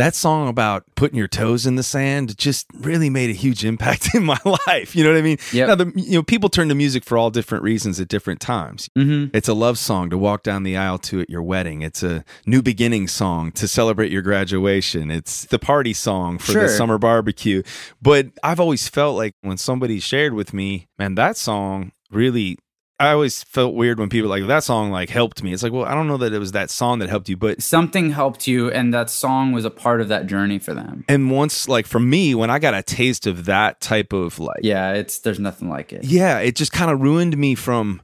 [0.00, 4.14] that song about putting your toes in the sand just really made a huge impact
[4.14, 4.96] in my life.
[4.96, 5.38] You know what I mean?
[5.52, 5.68] Yep.
[5.68, 8.88] Now, the, you know, people turn to music for all different reasons at different times.
[8.96, 9.36] Mm-hmm.
[9.36, 11.82] It's a love song to walk down the aisle to at your wedding.
[11.82, 15.10] It's a new beginning song to celebrate your graduation.
[15.10, 17.62] It's the party song for the summer barbecue.
[18.00, 22.58] But I've always felt like when somebody shared with me, man, that song really
[23.00, 25.52] I always felt weird when people like that song like helped me.
[25.52, 27.62] It's like, well, I don't know that it was that song that helped you, but
[27.62, 31.04] Something helped you, and that song was a part of that journey for them.
[31.08, 34.60] and once like for me, when I got a taste of that type of like
[34.62, 36.04] Yeah, it's there's nothing like it.
[36.04, 38.02] yeah, it just kind of ruined me from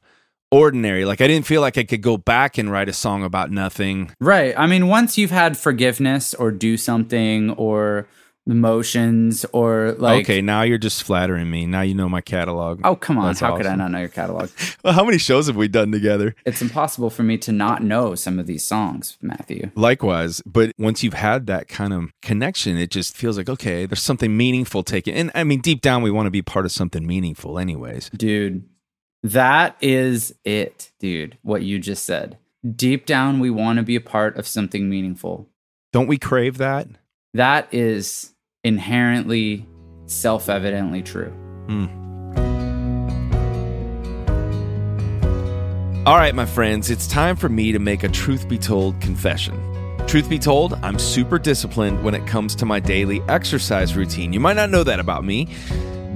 [0.50, 1.04] ordinary.
[1.04, 4.12] Like I didn't feel like I could go back and write a song about nothing.
[4.20, 4.54] Right.
[4.56, 8.06] I mean, once you've had forgiveness or do something or
[8.46, 11.66] emotions or like okay, now you're just flattering me.
[11.66, 12.80] Now you know my catalog.
[12.84, 13.26] Oh come on!
[13.26, 14.50] That's How could I not know your catalog?
[14.84, 16.36] Well, how many shows have we done together?
[16.44, 19.70] It's impossible for me to not know some of these songs, Matthew.
[19.74, 24.02] Likewise, but once you've had that kind of connection, it just feels like okay, there's
[24.02, 25.14] something meaningful taken.
[25.14, 28.10] And I mean, deep down, we want to be part of something meaningful, anyways.
[28.10, 28.64] Dude,
[29.24, 31.36] that is it, dude.
[31.42, 32.38] What you just said.
[32.74, 35.48] Deep down, we want to be a part of something meaningful.
[35.92, 36.88] Don't we crave that?
[37.34, 38.32] That is
[38.66, 39.64] inherently,
[40.06, 41.30] self evidently true.
[41.68, 41.86] Hmm.
[46.04, 49.54] All right, my friends, it's time for me to make a truth be told confession.
[50.06, 54.32] Truth be told, I'm super disciplined when it comes to my daily exercise routine.
[54.32, 55.48] You might not know that about me,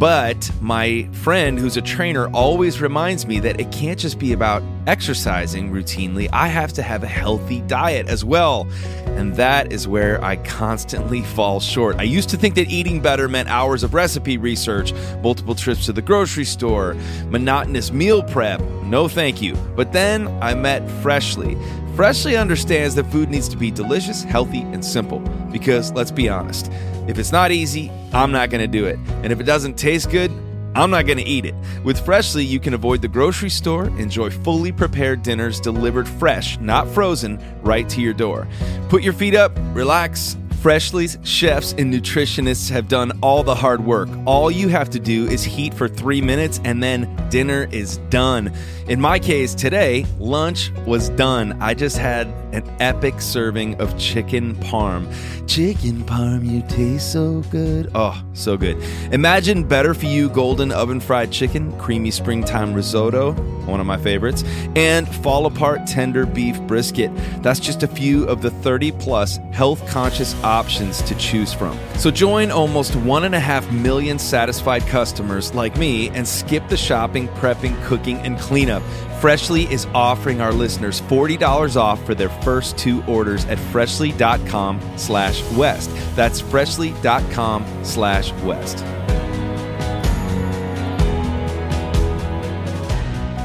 [0.01, 4.63] but my friend who's a trainer always reminds me that it can't just be about
[4.87, 6.27] exercising routinely.
[6.33, 8.67] I have to have a healthy diet as well.
[9.05, 11.97] And that is where I constantly fall short.
[11.97, 15.93] I used to think that eating better meant hours of recipe research, multiple trips to
[15.93, 18.63] the grocery store, monotonous meal prep.
[18.85, 19.55] No, thank you.
[19.77, 21.59] But then I met Freshly.
[22.01, 25.19] Freshly understands that food needs to be delicious, healthy, and simple.
[25.53, 26.73] Because let's be honest,
[27.07, 28.99] if it's not easy, I'm not going to do it.
[29.23, 30.31] And if it doesn't taste good,
[30.75, 31.55] I'm not going to eat it.
[31.85, 36.89] With Freshly, you can avoid the grocery store, enjoy fully prepared dinners delivered fresh, not
[36.89, 38.49] frozen, right to your door.
[38.89, 40.39] Put your feet up, relax.
[40.61, 44.11] Freshly's chefs and nutritionists have done all the hard work.
[44.27, 48.53] All you have to do is heat for three minutes and then dinner is done.
[48.87, 51.57] In my case, today, lunch was done.
[51.63, 55.09] I just had an epic serving of chicken parm.
[55.49, 57.91] Chicken parm, you taste so good.
[57.95, 58.77] Oh, so good.
[59.13, 63.33] Imagine better for you golden oven fried chicken, creamy springtime risotto,
[63.65, 64.43] one of my favorites,
[64.75, 67.13] and fall apart tender beef brisket.
[67.43, 71.79] That's just a few of the 30 plus health conscious options to choose from.
[71.97, 76.77] So join almost one and a half million satisfied customers like me and skip the
[76.77, 78.83] shopping, prepping, cooking, and cleanup.
[79.21, 85.43] Freshly is offering our listeners $40 off for their first two orders at freshly.com slash
[85.53, 85.91] west.
[86.17, 88.85] That's freshly.com slash west.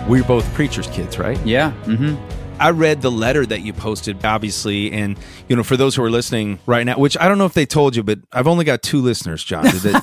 [0.07, 1.39] We're both preacher's kids, right?
[1.45, 1.73] Yeah.
[1.85, 2.34] Mm-hmm.
[2.59, 6.09] I read the letter that you posted, obviously, and you know, for those who are
[6.09, 8.81] listening right now, which I don't know if they told you, but I've only got
[8.81, 9.63] two listeners, Jon.
[9.63, 9.99] Did they,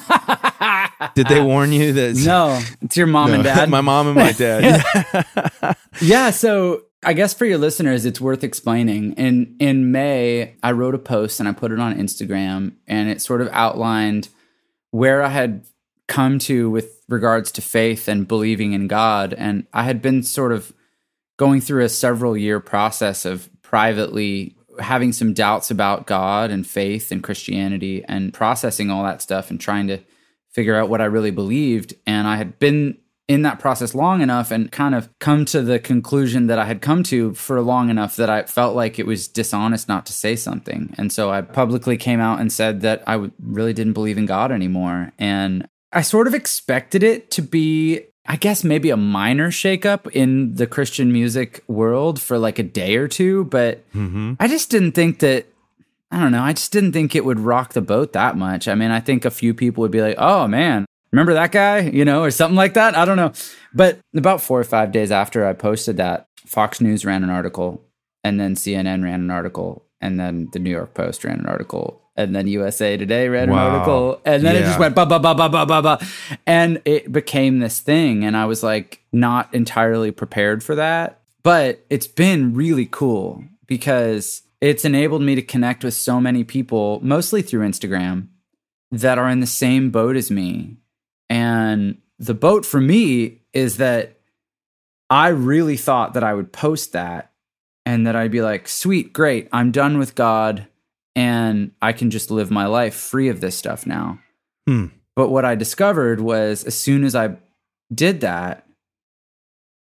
[1.14, 2.16] did they warn you that?
[2.24, 3.68] No, it's your mom and dad.
[3.70, 5.76] my mom and my dad.
[6.00, 9.12] Yeah, so I guess for your listeners, it's worth explaining.
[9.14, 13.20] In in May, I wrote a post and I put it on Instagram, and it
[13.20, 14.28] sort of outlined
[14.90, 15.64] where I had
[16.06, 19.34] come to with regards to faith and believing in God.
[19.34, 20.72] And I had been sort of
[21.42, 27.10] going through a several year process of privately having some doubts about God and faith
[27.10, 29.98] and Christianity and processing all that stuff and trying to
[30.52, 31.94] figure out what I really believed.
[32.06, 35.80] And I had been in that process long enough and kind of come to the
[35.80, 39.26] conclusion that I had come to for long enough that I felt like it was
[39.26, 40.94] dishonest not to say something.
[40.96, 44.52] And so I publicly came out and said that I really didn't believe in God
[44.52, 45.10] anymore.
[45.18, 50.54] And I sort of expected it to be, I guess, maybe a minor shakeup in
[50.54, 54.34] the Christian music world for like a day or two, but mm-hmm.
[54.38, 55.46] I just didn't think that
[56.12, 56.42] I don't know.
[56.42, 58.68] I just didn't think it would rock the boat that much.
[58.68, 61.80] I mean, I think a few people would be like, oh man, remember that guy?
[61.80, 62.94] You know, or something like that.
[62.94, 63.32] I don't know.
[63.72, 67.82] But about four or five days after I posted that, Fox News ran an article,
[68.22, 72.01] and then CNN ran an article, and then the New York Post ran an article.
[72.28, 73.66] And then USA Today ran Wow.
[73.66, 76.06] an article, and then it just went ba ba ba ba ba ba ba,
[76.46, 78.24] and it became this thing.
[78.24, 84.42] And I was like not entirely prepared for that, but it's been really cool because
[84.60, 88.28] it's enabled me to connect with so many people, mostly through Instagram,
[88.90, 90.76] that are in the same boat as me.
[91.28, 94.18] And the boat for me is that
[95.10, 97.32] I really thought that I would post that
[97.84, 100.68] and that I'd be like, sweet, great, I'm done with God
[101.14, 104.18] and I can just live my life free of this stuff now.
[104.66, 104.86] Hmm.
[105.14, 107.36] But what I discovered was as soon as I
[107.92, 108.66] did that,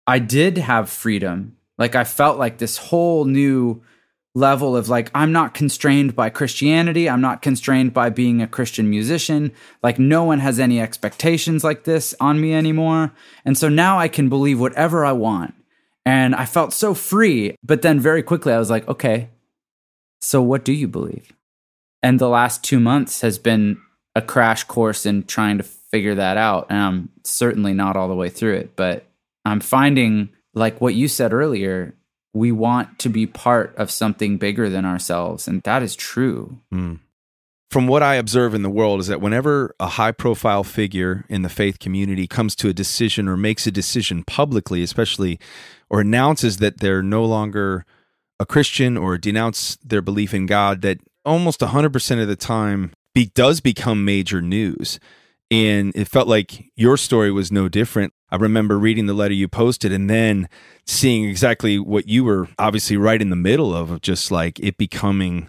[0.06, 1.56] I did have freedom.
[1.78, 3.82] Like I felt like this whole new
[4.34, 8.88] level of like I'm not constrained by Christianity, I'm not constrained by being a Christian
[8.88, 9.52] musician.
[9.82, 13.12] Like no one has any expectations like this on me anymore.
[13.44, 15.54] And so now I can believe whatever I want.
[16.04, 19.28] And I felt so free, but then very quickly I was like, okay,
[20.22, 21.32] so what do you believe?
[22.02, 23.76] And the last 2 months has been
[24.14, 26.66] a crash course in trying to figure that out.
[26.70, 29.04] And I'm certainly not all the way through it, but
[29.44, 31.94] I'm finding, like what you said earlier,
[32.34, 35.46] we want to be part of something bigger than ourselves.
[35.46, 36.58] And that is true.
[36.70, 36.94] Hmm.
[37.72, 41.40] from what I observe in the world is that whenever a high profile figure in
[41.40, 45.40] the faith community comes to a decision or makes a decision publicly, especially
[45.88, 47.86] or announces that they're no longer
[48.42, 53.26] a Christian or denounce their belief in God, that almost 100% of the time be,
[53.34, 54.98] does become major news.
[55.50, 58.12] And it felt like your story was no different.
[58.30, 60.48] I remember reading the letter you posted and then
[60.86, 64.76] seeing exactly what you were obviously right in the middle of, of just like it
[64.78, 65.48] becoming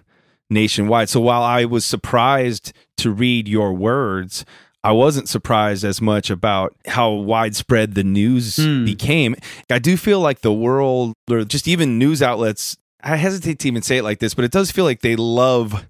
[0.49, 1.10] nationwide.
[1.10, 4.45] So while I was surprised to read your words,
[4.84, 8.84] I wasn't surprised as much about how widespread the news Hmm.
[8.84, 9.36] became.
[9.71, 13.81] I do feel like the world, or just even news outlets, I hesitate to even
[13.81, 15.87] say it like this, but it does feel like they love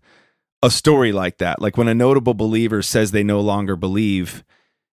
[0.63, 1.61] a story like that.
[1.61, 4.43] Like when a notable believer says they no longer believe,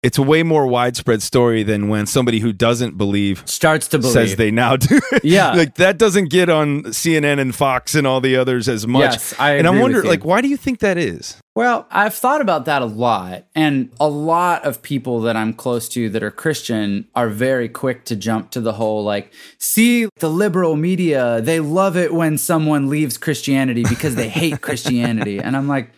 [0.02, 4.12] it's a way more widespread story than when somebody who doesn't believe Starts to believe.
[4.14, 4.98] says they now do.
[5.22, 5.52] Yeah.
[5.52, 9.12] like that doesn't get on CNN and Fox and all the others as much.
[9.12, 11.36] Yes, I and I'm wondering, like, why do you think that is?
[11.54, 13.44] Well, I've thought about that a lot.
[13.54, 18.04] And a lot of people that I'm close to that are Christian are very quick
[18.06, 22.88] to jump to the whole like, see the liberal media, they love it when someone
[22.88, 25.38] leaves Christianity because they hate Christianity.
[25.40, 25.90] And I'm like,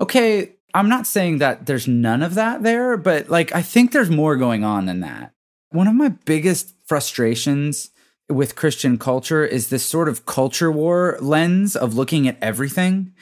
[0.00, 4.10] okay, I'm not saying that there's none of that there, but like, I think there's
[4.10, 5.32] more going on than that.
[5.70, 7.90] One of my biggest frustrations
[8.28, 13.12] with Christian culture is this sort of culture war lens of looking at everything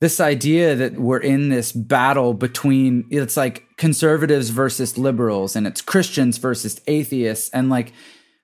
[0.00, 5.82] this idea that we're in this battle between it's like conservatives versus liberals and it's
[5.82, 7.92] Christians versus atheists and like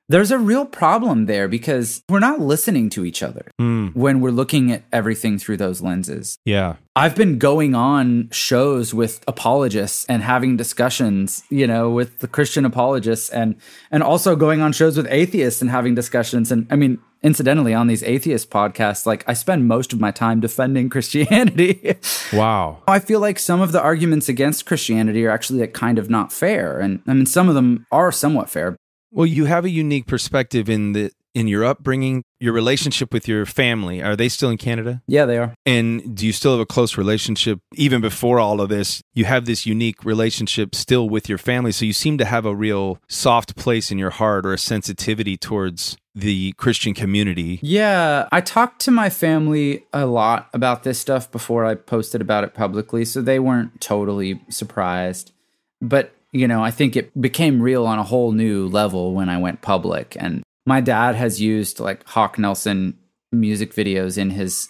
[0.09, 3.89] there's a real problem there because we're not listening to each other hmm.
[3.89, 6.39] when we're looking at everything through those lenses.
[6.45, 6.77] Yeah.
[6.95, 12.65] I've been going on shows with apologists and having discussions, you know, with the Christian
[12.65, 13.57] apologists and
[13.91, 17.89] and also going on shows with atheists and having discussions and I mean incidentally on
[17.89, 21.97] these atheist podcasts like I spend most of my time defending Christianity.
[22.33, 22.83] Wow.
[22.87, 26.33] I feel like some of the arguments against Christianity are actually like kind of not
[26.33, 28.77] fair and I mean some of them are somewhat fair.
[29.17, 33.47] Well, you have a unique perspective in the in your upbringing, your relationship with your
[33.47, 34.03] family.
[34.03, 35.03] Are they still in Canada?
[35.07, 35.55] Yeah, they are.
[35.65, 39.03] And do you still have a close relationship even before all of this?
[39.15, 42.55] You have this unique relationship still with your family, so you seem to have a
[42.55, 47.59] real soft place in your heart or a sensitivity towards the Christian community.
[47.63, 52.45] Yeah, I talked to my family a lot about this stuff before I posted about
[52.45, 55.33] it publicly, so they weren't totally surprised.
[55.81, 59.39] But, you know, I think it became real on a whole new level when I
[59.39, 60.17] went public.
[60.21, 62.99] And my dad has used like Hawk Nelson
[63.33, 64.69] music videos in his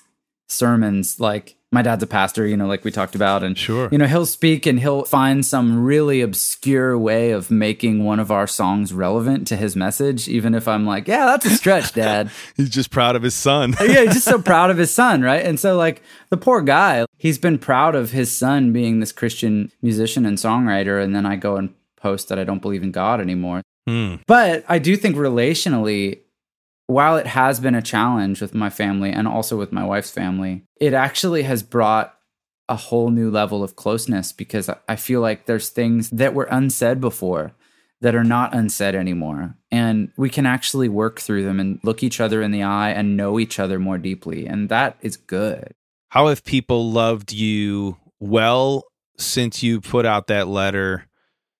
[0.48, 1.18] sermons.
[1.18, 3.42] Like, my dad's a pastor, you know, like we talked about.
[3.42, 3.88] And, Sure.
[3.90, 8.30] you know, he'll speak and he'll find some really obscure way of making one of
[8.30, 12.30] our songs relevant to his message, even if I'm like, yeah, that's a stretch, dad
[12.56, 13.74] He's just proud of his son.
[13.80, 15.44] yeah, he's just so proud of his son, right?
[15.44, 19.72] And so, like, the poor guy, he's been proud of his son being this Christian
[19.82, 21.02] musician and songwriter.
[21.02, 23.62] And then I go and post that I don't believe in God anymore.
[23.88, 24.16] Hmm.
[24.26, 26.20] But I do think relationally,
[26.86, 30.64] while it has been a challenge with my family and also with my wife's family,
[30.80, 32.14] it actually has brought
[32.68, 37.00] a whole new level of closeness because I- feel like there's things that were unsaid
[37.00, 37.52] before
[38.00, 39.56] that are not unsaid anymore.
[39.70, 43.16] And we can actually work through them and look each other in the eye and
[43.16, 44.46] know each other more deeply.
[44.46, 45.72] And that is good.
[46.10, 48.84] How have people loved you well
[49.18, 51.06] since you put out that letter?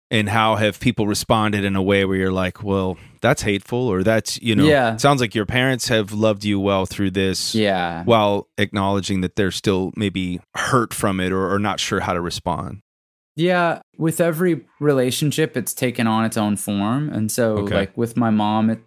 [0.08, 4.04] And how have people responded in a way where you're like, well, that's hateful, or
[4.04, 4.94] that's, you know, Yeah.
[4.94, 8.04] it sounds like your parents have loved you well through this Yeah.
[8.04, 12.20] while acknowledging that they're still maybe hurt from it or, or not sure how to
[12.20, 12.82] respond.
[13.34, 17.74] Yeah, with every relationship, it's taken on its own form, and so Okay.
[17.74, 18.78] like with my mom, it,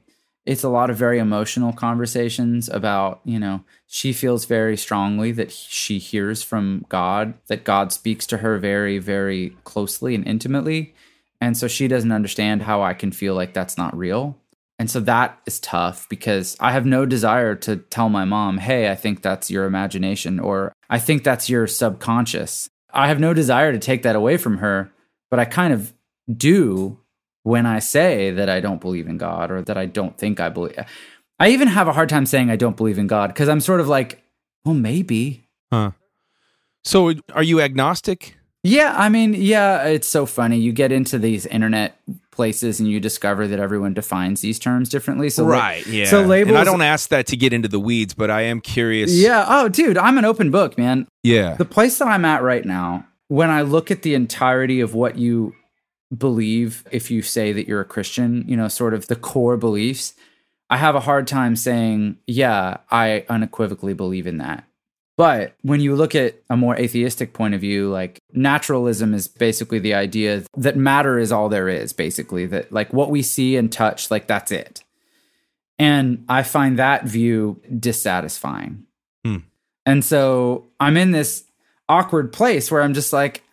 [0.46, 5.52] it's a lot of very emotional conversations about you know she feels very strongly that
[5.52, 10.96] she hears from God, that God speaks to her very very closely and intimately,
[11.42, 14.38] and so she doesn't understand how I can feel like that's not real.
[14.78, 18.90] And so that is tough because I have no desire to tell my mom, hey,
[18.90, 22.70] I think that's your imagination or I think that's your subconscious.
[22.94, 24.90] I have no desire to take that away from her,
[25.30, 25.94] but I kind of
[26.32, 26.98] do
[27.44, 30.48] when I say that I don't believe in God or that I don't think I
[30.50, 30.78] believe.
[31.40, 33.82] I even have a hard time saying I don't believe in God because I'm sort
[33.82, 34.24] of like,
[34.64, 35.46] well, maybe.
[35.72, 35.92] Huh.
[36.84, 38.38] So are you agnostic?
[38.64, 40.58] Yeah, I mean, yeah, it's so funny.
[40.60, 41.98] You get into these internet
[42.32, 45.30] places and you discover that everyone defines these terms differently.
[45.30, 46.06] So la- yeah.
[46.06, 46.50] So labels.
[46.50, 49.14] And I don't ask that to get into the weeds, but I am curious.
[49.14, 49.46] Yeah.
[49.48, 51.08] Oh, dude, I'm an open book, man.
[51.24, 51.56] Yeah.
[51.56, 55.18] The place that I'm at right now, when I look at the entirety of what
[55.18, 55.56] you
[56.16, 60.14] believe, if you say that you're a Christian, you know, sort of the core beliefs,
[60.70, 64.66] I have a hard time saying, yeah, I unequivocally believe in that.
[65.20, 69.78] But when you look at a more atheistic point of view, like naturalism is basically
[69.78, 73.70] the idea that matter is all there is, basically, that like what we see and
[73.70, 74.82] touch, like that's it.
[75.78, 78.86] And I find that view dissatisfying.
[79.26, 79.40] Hmm.
[79.86, 81.44] And so I'm in this
[81.90, 83.44] awkward place where I'm just like,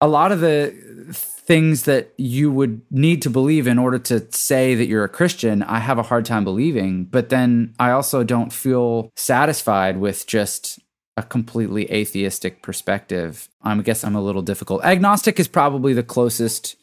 [0.00, 0.72] a lot of the
[1.10, 5.64] things that you would need to believe in order to say that you're a Christian,
[5.64, 7.06] I have a hard time believing.
[7.06, 10.78] But then I also don't feel satisfied with just
[11.18, 13.48] a completely atheistic perspective.
[13.62, 14.84] I guess I'm a little difficult.
[14.84, 16.76] Agnostic is probably the closest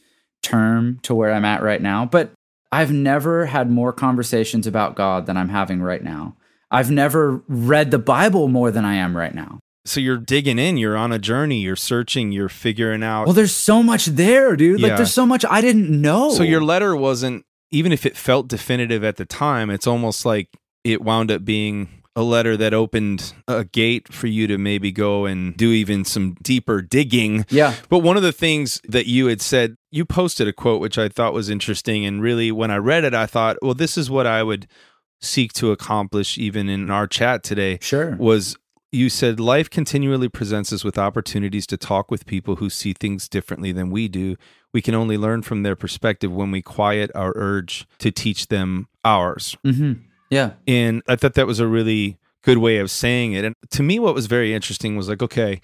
[0.44, 2.32] term to where I'm at right now, but
[2.72, 6.36] I've never had more conversations about God than I'm having right now.
[6.70, 9.60] I've never read the Bible more than I am right now.
[9.86, 13.26] So you're digging in, you're on a journey, you're searching, you're figuring out.
[13.26, 14.82] Well, there's so much there, dude.
[14.82, 14.88] Yeah.
[14.88, 16.32] Like, there's so much I didn't know.
[16.32, 20.50] so your letter wasn't, even if it felt definitive at the time, it's almost like
[20.84, 25.26] it wound up being a letter that opened a gate for you to maybe go
[25.26, 27.46] and do even some deeper digging.
[27.50, 27.76] Yeah.
[27.90, 31.10] But one of the things that you had said, you posted a quote which I
[31.10, 32.06] thought was interesting.
[32.06, 34.68] And really, when I read it, I thought, well, this is what I would
[35.22, 37.80] seek to accomplish even in our chat today.
[37.82, 38.16] Sure.
[38.16, 38.58] Was
[38.92, 43.28] you said life continually presents us with opportunities to talk with people who see things
[43.28, 44.38] differently than we do.
[44.74, 48.88] We can only learn from their perspective when we quiet our urge to teach them
[49.04, 49.58] ours.
[49.64, 49.94] hmm
[50.36, 50.52] Yeah.
[50.68, 53.46] And I thought that was a really good way of saying it.
[53.46, 55.62] And to me, what was very interesting was like, okay,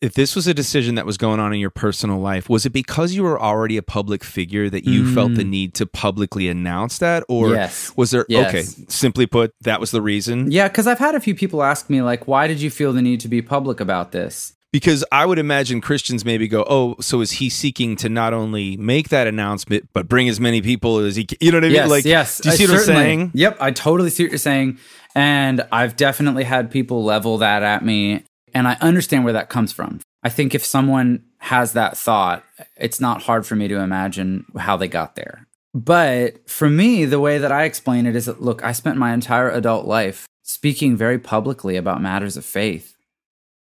[0.00, 2.70] if this was a decision that was going on in your personal life, was it
[2.70, 5.48] because you were already a public figure that you felt the mm.
[5.48, 7.24] need to publicly announce that?
[7.28, 7.92] Or Yes.
[7.96, 8.48] was there, Yes.
[8.48, 10.52] okay, simply put, that was the reason?
[10.52, 13.02] Yeah, because I've had a few people ask me, like, why did you feel the
[13.02, 14.52] need to be public about this?
[14.70, 18.76] Because I would imagine Christians maybe go, oh, so is he seeking to not only
[18.76, 21.38] make that announcement, but bring as many people as he can?
[21.40, 21.76] You know what I mean?
[21.76, 22.38] Yes, like, yes.
[22.38, 23.30] Do you I see what I'm saying?
[23.34, 24.78] Yep, I totally see what you're saying.
[25.14, 28.24] And I've definitely had people level that at me.
[28.52, 30.00] And I understand where that comes from.
[30.22, 32.44] I think if someone has that thought,
[32.76, 35.46] it's not hard for me to imagine how they got there.
[35.74, 39.14] But for me, the way that I explain it is that, look, I spent my
[39.14, 42.96] entire adult life speaking very publicly about matters of faith.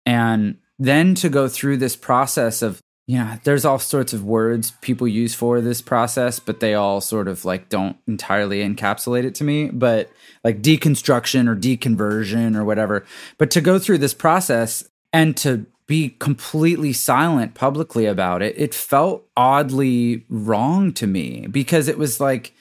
[0.05, 2.81] And then to go through this process of,
[3.19, 7.29] know, there's all sorts of words people use for this process, but they all sort
[7.29, 10.11] of like don't entirely encapsulate it to me, but
[10.43, 13.05] like deconstruction or deconversion or whatever.
[13.39, 18.75] But to go through this process and to be completely silent publicly about it, it
[18.75, 22.55] felt oddly wrong to me because it was like,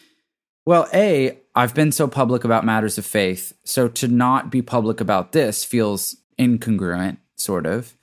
[0.65, 3.53] well, A, I've been so public about matters of faith.
[3.63, 7.95] So to not be public about this feels incongruent, sort of.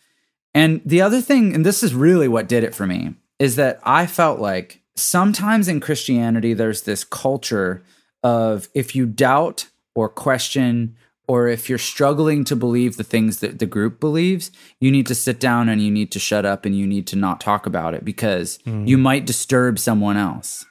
[0.55, 3.81] And the other thing, and this is really what did it for me, is that
[3.85, 7.83] I felt like sometimes in Christianity, there's this culture
[8.23, 10.97] of if you doubt or question,
[11.31, 15.15] or if you're struggling to believe the things that the group believes, you need to
[15.15, 17.95] sit down and you need to shut up and you need to not talk about
[17.95, 20.67] it because you might disturb someone else.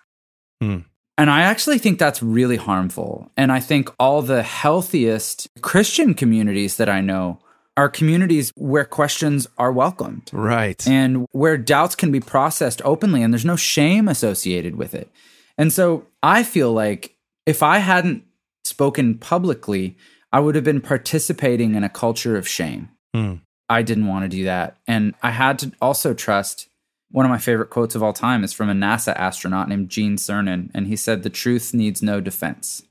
[0.62, 0.80] Hmm.
[1.18, 3.32] And I actually think that's really harmful.
[3.38, 7.40] And I think all the healthiest Christian communities that I know
[7.80, 10.86] are communities where questions are welcomed Right.
[10.88, 15.10] and where doubts can be processed openly and there's no shame associated with it.
[15.58, 17.16] And so I feel like
[17.46, 18.24] if I hadn't
[18.66, 19.96] spoken publicly,
[20.34, 22.90] I would have been participating in a culture of shame.
[23.14, 23.36] Hmm.
[23.70, 24.78] I didn't want to do that.
[24.86, 26.68] And I had to also trust
[27.12, 30.18] one of my favorite quotes of all time is from a NASA astronaut named Gene
[30.18, 30.70] Cernan.
[30.76, 32.84] And he said, The truth needs no defense.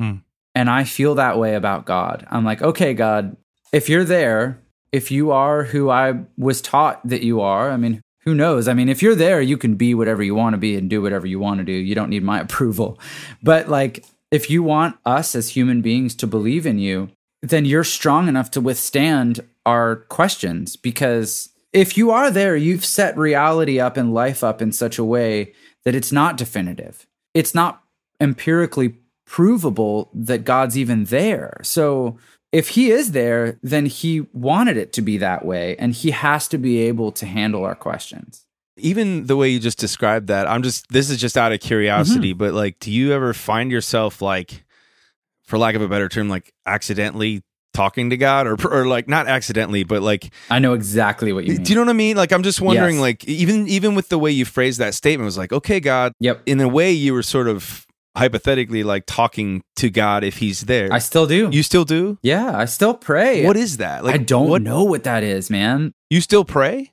[0.00, 0.16] Hmm.
[0.54, 2.26] And I feel that way about God.
[2.30, 3.36] I'm like, okay, God,
[3.72, 4.60] if you're there,
[4.92, 8.68] if you are who I was taught that you are, I mean, who knows?
[8.68, 11.02] I mean, if you're there, you can be whatever you want to be and do
[11.02, 11.72] whatever you want to do.
[11.72, 13.00] You don't need my approval.
[13.42, 17.10] But like, if you want us as human beings to believe in you,
[17.42, 23.16] then you're strong enough to withstand our questions because if you are there, you've set
[23.16, 25.52] reality up and life up in such a way
[25.84, 27.06] that it's not definitive.
[27.34, 27.82] It's not
[28.20, 28.96] empirically
[29.26, 31.58] provable that God's even there.
[31.62, 32.18] So
[32.52, 36.46] if he is there, then he wanted it to be that way and he has
[36.48, 38.44] to be able to handle our questions.
[38.76, 42.30] even the way you just described that i'm just this is just out of curiosity
[42.32, 42.38] mm-hmm.
[42.38, 44.64] but like do you ever find yourself like
[45.44, 47.42] for lack of a better term like accidentally
[47.74, 51.52] talking to god or or like not accidentally but like I know exactly what you
[51.54, 51.62] mean.
[51.64, 53.02] do you know what i mean like i'm just wondering Yes.
[53.02, 56.12] like even even with the way you phrased that statement it was like okay god
[56.20, 56.42] Yep.
[56.46, 57.86] in a way you were sort of
[58.16, 61.48] hypothetically like talking to god if he's there I still do.
[61.50, 63.46] you still do yeah, I still pray.
[63.46, 65.92] what is that like I don't what know what that is, man.
[66.10, 66.92] you still pray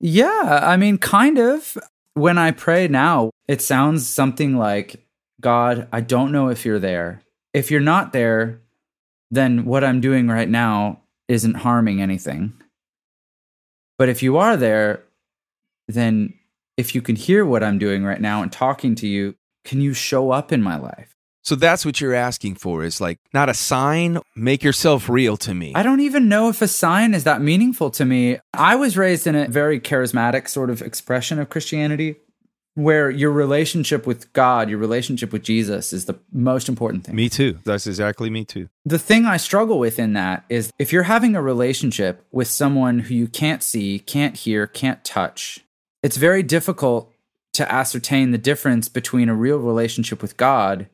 [0.00, 1.76] Yeah, I mean, kind of.
[2.14, 5.06] When I pray now, it sounds something like,
[5.40, 7.22] God, I don't know if you're there.
[7.54, 8.60] If you're not there,
[9.30, 12.52] then what I'm doing right now isn't harming anything.
[13.96, 15.04] But if you are there,
[15.86, 16.34] then
[16.76, 19.94] if you can hear what I'm doing right now and talking to you, can you
[19.94, 21.16] show up in my life?
[21.42, 25.54] So that's what you're asking for is like not a sign, make yourself real to
[25.54, 25.72] me.
[25.74, 28.38] I don't even know if a sign is that meaningful to me.
[28.52, 32.16] I was raised in a very charismatic sort of expression of Christianity
[32.74, 37.16] where your relationship with God, your relationship with Jesus is the most important thing.
[37.16, 37.58] me too.
[37.64, 38.68] That's exactly me too.
[38.84, 43.00] The thing I struggle with in that is if you're having a relationship with someone
[43.00, 45.60] who you can't see, can't hear, can't touch,
[46.02, 47.09] it's very difficult
[47.54, 50.88] to ascertain the difference between a real relationship with God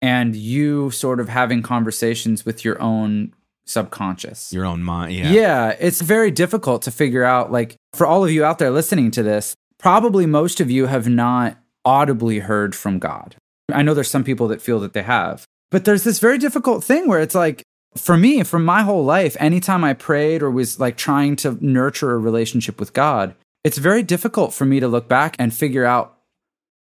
[0.00, 3.32] and you sort of having conversations with your own
[3.66, 4.52] subconscious.
[4.52, 5.12] Your own mind.
[5.12, 5.30] Yeah.
[5.30, 5.76] Yeah.
[5.78, 7.52] it's very difficult to figure out.
[7.52, 11.08] Like, for all of you out there listening to this, probably most of you have
[11.08, 13.36] not audibly heard from God.
[13.72, 16.82] I know there's some people that feel that they have, but there's this very difficult
[16.84, 17.62] thing where it's like,
[17.96, 22.12] for me, for my whole life, anytime I prayed or was like trying to nurture
[22.12, 23.34] a relationship with God,
[23.64, 26.18] it's very difficult for me to look back and figure out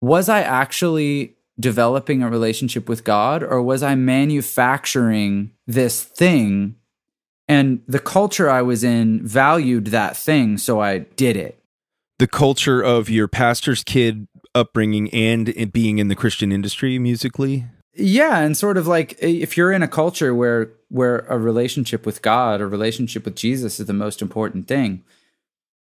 [0.01, 6.75] was I actually developing a relationship with God or was I manufacturing this thing
[7.47, 11.61] and the culture I was in valued that thing, so I did it.
[12.17, 17.65] The culture of your pastor's kid upbringing and being in the Christian industry musically.
[17.93, 22.21] Yeah, and sort of like if you're in a culture where where a relationship with
[22.21, 25.03] God a relationship with Jesus is the most important thing,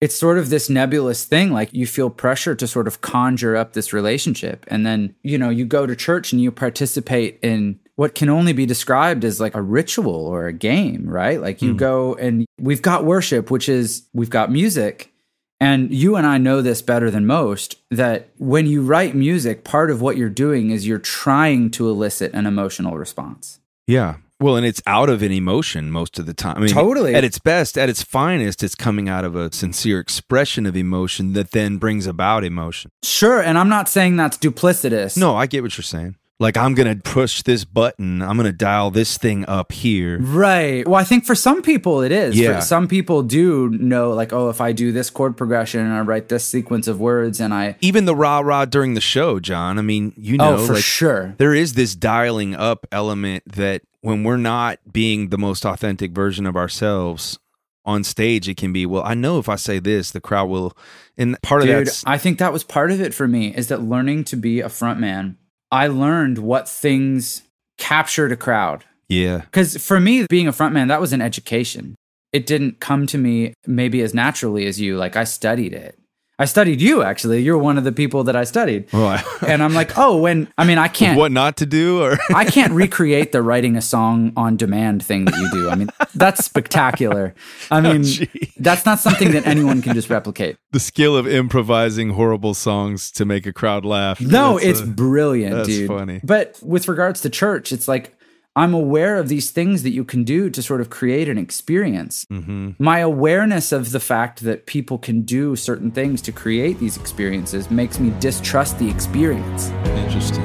[0.05, 3.73] it's sort of this nebulous thing like you feel pressure to sort of conjure up
[3.73, 8.13] this relationship and then, you know, you go to church and you participate in what
[8.13, 11.41] can only be described as like a ritual or a game, right?
[11.41, 11.77] Like you hmm.
[11.77, 15.11] go and we've got worship, which is we've got music.
[15.59, 19.89] And you and I know this better than most that when you write music, part
[19.89, 23.59] of what you're doing is you're trying to elicit an emotional response.
[23.87, 24.17] Yeah.
[24.39, 26.57] Well, and it's out of an emotion most of the time.
[26.57, 27.15] I mean, Totally.
[27.15, 31.33] At its best, at its finest, it's coming out of a sincere expression of emotion
[31.33, 32.91] that then brings about emotion.
[33.03, 33.41] Sure.
[33.41, 35.17] And I'm not saying that's duplicitous.
[35.17, 36.15] No, I get what you're saying.
[36.37, 40.19] Like, I'm going to push this button, I'm going to dial this thing up here.
[40.19, 40.85] Right.
[40.85, 42.37] Well, I think for some people it is.
[42.37, 42.55] Yeah.
[42.55, 46.01] For some people do know, like, oh, if I do this chord progression and I
[46.01, 47.77] write this sequence of words and I.
[47.79, 49.79] Even the rah rah during the show, Jon.
[49.79, 51.35] I mean, you oh, know, oh, for like, sure.
[51.37, 56.45] there is this dialing up element that when we're not being the most authentic version
[56.45, 57.39] of ourselves
[57.85, 60.77] on stage, it can be, well, I know if I say this, the crowd will.
[61.17, 62.03] And part of that.
[62.05, 64.69] I think that was part of it for me is that learning to be a
[64.69, 65.37] front man,
[65.71, 67.43] I learned what things
[67.77, 68.85] captured a crowd.
[69.09, 69.39] yeah.
[69.39, 71.95] Because for me, being a front man, that was an education.
[72.31, 74.97] It didn't come to me maybe as naturally as you.
[74.97, 75.97] Like, I studied it.
[76.37, 77.41] I studied you, actually.
[77.41, 78.93] You're one of the people that I studied.
[78.93, 81.17] I- And I'm like, oh, when, I mean, I can't.
[81.19, 85.25] what not to do or I can't recreate the writing a song on demand thing
[85.25, 85.69] that you do.
[85.69, 87.33] I mean, that's spectacular.
[87.71, 88.51] I oh, mean, gee.
[88.57, 90.57] that's not something that anyone can just replicate.
[90.71, 94.19] the skill of improvising horrible songs to make a crowd laugh.
[94.19, 95.87] No, That's it's a- brilliant, that's dude.
[95.87, 96.19] funny.
[96.23, 98.17] But with regards to church, it's like
[98.57, 102.23] I'm aware of these things that you can do to sort of create an experience.
[102.31, 102.81] Mm-hmm.
[102.81, 107.69] My awareness of the fact that people can do certain things to create these experiences
[107.69, 109.71] makes me distrust the experience.
[109.97, 110.41] interesting.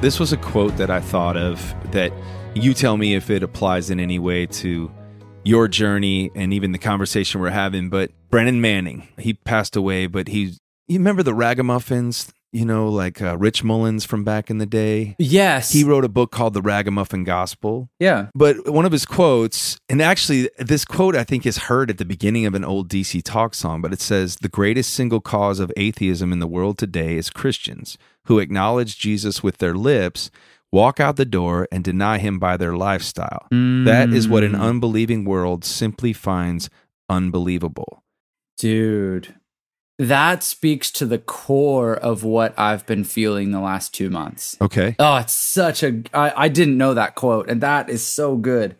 [0.00, 2.12] This was a quote that I thought of that
[2.56, 4.90] you tell me if it applies in any way to
[5.46, 7.88] your journey and even the conversation we're having.
[7.88, 10.56] But Brennan Manning, he passed away, but he,
[10.88, 15.14] you remember the Ragamuffins, you know, like uh, Rich Mullins from back in the day?
[15.18, 15.72] Yes.
[15.72, 17.88] He wrote a book called The Ragamuffin Gospel.
[18.00, 18.28] yeah.
[18.34, 22.04] But one of his quotes, and actually, this quote I think is heard at the
[22.04, 25.72] beginning of an old DC Talk song, but it says, The greatest single cause of
[25.76, 30.30] atheism in the world today is Christians who acknowledge Jesus with their lips,
[30.76, 33.42] walk out the door, and deny him by their lifestyle.
[33.50, 34.60] That is what an Mm.
[34.70, 36.68] unbelieving world simply finds
[37.08, 38.02] unbelievable.
[38.58, 39.34] Dude,
[39.98, 44.56] that speaks to the core of what I've been feeling the last two months.
[44.60, 44.94] Okay.
[44.98, 46.02] Oh, it's such a.
[46.12, 48.76] I, I didn't know that quote, and that is so good.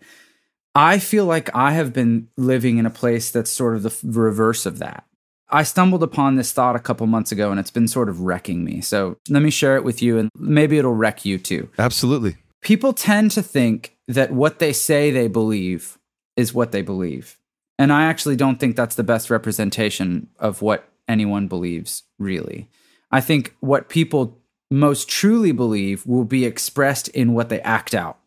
[0.74, 4.66] I feel like I have been living in a place that's sort of the reverse
[4.66, 5.05] of that.
[5.49, 8.64] I stumbled upon this thought a couple months ago, and it's been sort of wrecking
[8.64, 8.80] me.
[8.80, 11.68] So let me share it with you, and maybe it'll wreck you too.
[11.78, 12.36] Absolutely.
[12.62, 15.99] People tend to think that what they say they believe
[16.36, 17.38] is what they believe.
[17.78, 22.68] And I actually don't think that's the best representation of what anyone believes, really.
[23.11, 24.38] I think what people
[24.70, 28.18] most truly believe will be expressed in what they act out.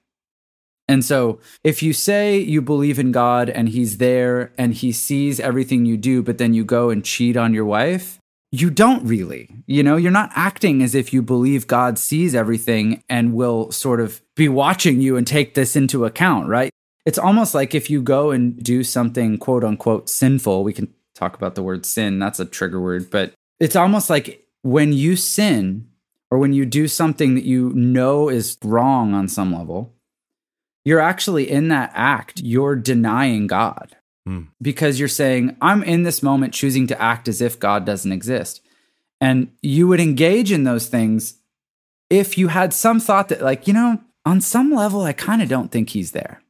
[0.89, 5.39] And so, if you say you believe in God and He's there and He sees
[5.39, 8.17] everything you do, but then you go and cheat on your wife,
[8.51, 9.51] you don't really.
[9.67, 14.01] You know, you're not acting as if you believe God sees everything and will sort
[14.01, 16.71] of be watching you and take this into account, right?
[17.05, 21.35] It's almost like if you go and do something quote unquote sinful, we can talk
[21.35, 25.87] about the word sin, that's a trigger word, but it's almost like when you sin
[26.31, 29.93] or when you do something that you know is wrong on some level,
[30.85, 34.41] you're actually in that act, you're denying God Hmm.
[34.61, 38.61] because you're saying, I'm in this moment choosing to act as if God doesn't exist.
[39.21, 41.35] And you would engage in those things
[42.09, 45.49] if you had some thought that, like, you know, on some level, I kind of
[45.49, 46.41] don't think he's there.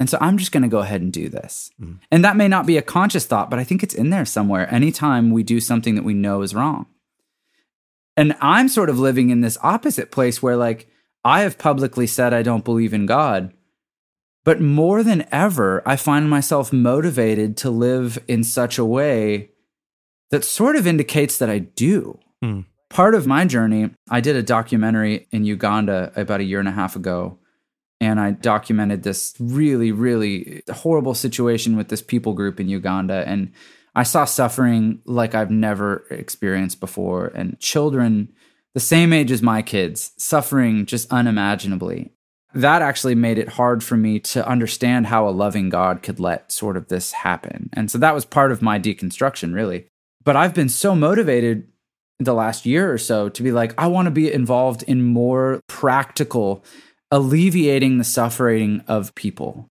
[0.00, 1.70] And so I'm just going to go ahead and do this.
[2.10, 4.72] And that may not be a conscious thought, but I think it's in there somewhere
[4.72, 6.86] anytime we do something that we know is wrong.
[8.16, 10.88] And I'm sort of living in this opposite place where, like,
[11.24, 13.52] I have publicly said I don't believe in God.
[14.44, 19.50] But more than ever, I find myself motivated to live in such a way
[20.30, 22.18] that sort of indicates that I do.
[22.42, 22.60] Hmm.
[22.90, 26.72] Part of my journey, I did a documentary in Uganda about a year and a
[26.72, 27.38] half ago.
[28.00, 33.24] And I documented this really, really horrible situation with this people group in Uganda.
[33.26, 33.52] And
[33.94, 37.28] I saw suffering like I've never experienced before.
[37.28, 38.32] And children,
[38.74, 42.13] the same age as my kids, suffering just unimaginably
[42.54, 46.52] that actually made it hard for me to understand how a loving God could let
[46.52, 47.68] sort of this happen.
[47.72, 49.86] And so that was part of my deconstruction, really.
[50.22, 51.68] But I've been so motivated
[52.18, 55.60] the last year or so to be like, I want to be involved in more
[55.68, 56.64] practical,
[57.10, 59.66] alleviating the suffering of people.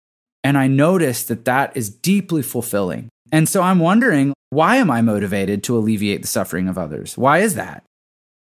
[0.43, 3.11] And I noticed that that is deeply fulfilling.
[3.31, 7.17] And so I'm wondering, why am I motivated to alleviate the suffering of others?
[7.17, 7.85] Why is that?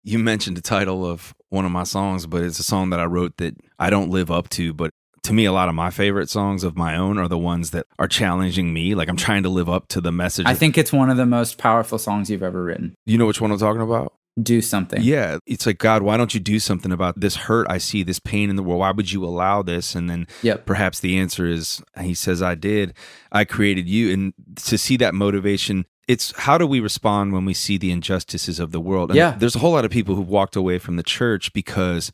[0.08, 3.06] You mentioned the title of one of my songs, but it's a song that I
[3.06, 4.72] wrote that I don't live up to.
[4.72, 4.91] But
[5.24, 7.88] to me, a lot of my favorite songs of my own are the ones that
[7.97, 8.93] are challenging me.
[8.93, 10.45] Like I'm trying to live up to the message.
[10.45, 12.93] I think it's one of the most powerful songs you've ever written.
[13.08, 14.14] you know which one I'm talking about?
[14.39, 15.01] Do something.
[15.01, 18.20] Yeah, it's like God, why don't you do something about this hurt I see, this
[18.20, 18.82] pain in the world?
[18.82, 19.95] Why would you allow this?
[19.95, 20.68] And then Yep.
[20.68, 22.93] perhaps the answer is He says, I did.
[23.32, 24.12] I created you.
[24.12, 24.34] And
[24.66, 28.72] to see that motivation, it's how do we respond when we see the injustices of
[28.72, 29.10] the world?
[29.12, 29.36] And Yeah.
[29.38, 32.12] there's a whole lot of people who've walked away from the church because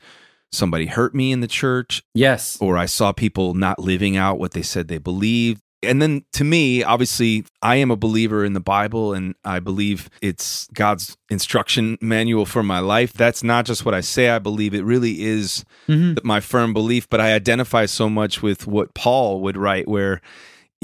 [0.51, 2.57] somebody hurt me in the church, Yes.
[2.59, 5.61] or I saw people not living out what they said they believed.
[5.83, 10.09] And then to me, obviously, I am a believer in the Bible and I believe
[10.21, 13.13] it's God's instruction manual for my life.
[13.13, 16.23] That's not just what I say I believe, it really is Mhm.
[16.23, 17.09] my firm belief.
[17.09, 20.21] But I identify so much with what Paul would write, where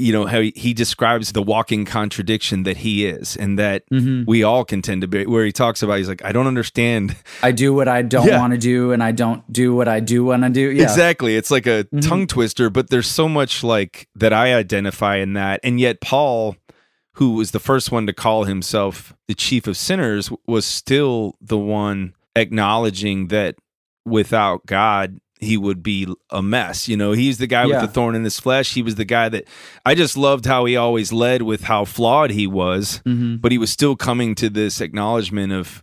[0.00, 4.24] you know how he, he describes the walking contradiction that he is and that Mhm.
[4.26, 7.16] we all can tend to be where he talks about he's like i don't understand
[7.42, 8.38] I do what I don't Yeah.
[8.40, 10.70] want to do, and I don't do what I do want to do.
[10.70, 10.82] Yeah.
[10.84, 11.36] Exactly.
[11.36, 12.06] It's like a Mhm.
[12.08, 15.60] tongue twister, but there's so much like that I identify in that.
[15.62, 16.56] And yet, Paul,
[17.14, 21.58] who was the first one to call himself the chief of sinners, was still the
[21.58, 23.54] one acknowledging that
[24.04, 26.88] without God, he would be a mess.
[26.88, 27.80] You know, he's the guy Yeah.
[27.80, 28.74] with the thorn in his flesh.
[28.74, 29.44] He was the guy that
[29.86, 33.40] I just loved how he always led with how flawed he was, Mhm.
[33.40, 35.82] but he was still coming to this acknowledgement of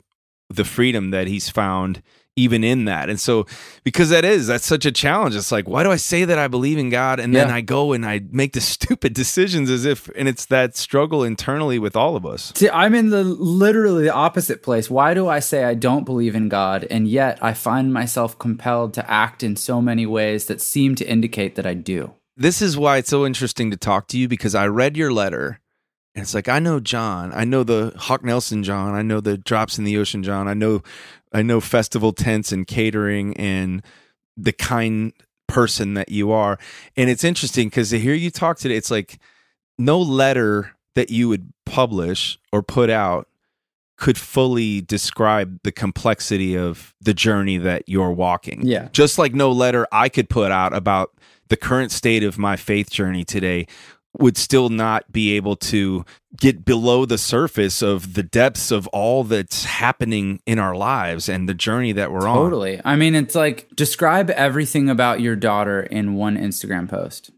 [0.49, 2.01] the freedom that he's found
[2.35, 3.09] even in that.
[3.09, 3.45] And so
[3.83, 5.35] because that is that's such a challenge.
[5.35, 7.93] It's like why do I say that I believe in God and then I go
[7.93, 12.15] and I make the stupid decisions as if and it's that struggle internally with all
[12.15, 12.51] of us.
[12.55, 14.89] See, I'm in the literally the opposite place.
[14.89, 18.93] Why do I say I don't believe in God, and yet I find myself compelled
[18.95, 22.13] to act in so many ways that seem to indicate that I do?
[22.37, 25.61] This is why it's so interesting to talk to you because I read your letter
[26.15, 27.31] and it's like I know Jon.
[27.33, 28.95] I know the Hawk Nelson Jon.
[28.95, 30.47] I know the Drops in the Ocean Jon.
[30.47, 30.81] I know
[31.33, 33.83] I know festival tents and catering and
[34.37, 35.11] the kind
[35.47, 36.57] person that you are.
[36.95, 39.19] And it's interesting because to hear you talk today, it's like
[39.77, 43.27] no letter that you would publish or put out
[43.97, 48.65] could fully describe the complexity of the journey that you're walking.
[48.65, 48.89] Yeah.
[48.91, 51.11] Just like no letter I could put out about
[51.47, 53.67] the current state of my faith journey today
[54.19, 56.05] would still not be able to
[56.37, 61.47] get below the surface of the depths of all that's happening in our lives and
[61.47, 62.35] the journey that we're on.
[62.35, 62.81] Totally.
[62.83, 67.31] I mean, it's like describe everything about your daughter in one Instagram post.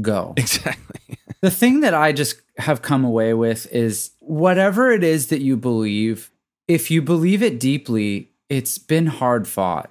[0.00, 0.34] Go.
[0.36, 1.18] Exactly.
[1.42, 5.56] The thing that I just have come away with is whatever it is that you
[5.56, 6.30] believe,
[6.68, 9.90] if you believe it deeply, it's been hard fought.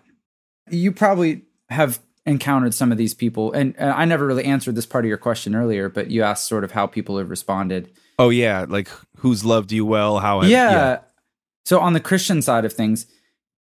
[0.70, 4.86] You probably have encountered some of these people, and uh, I never really answered this
[4.86, 7.92] part of your question earlier, but you asked sort of how people have responded.
[8.18, 10.20] Oh yeah, like who's loved you well?
[10.20, 10.44] How?
[10.44, 11.00] yeah.
[11.66, 13.06] So on the Christian side of things,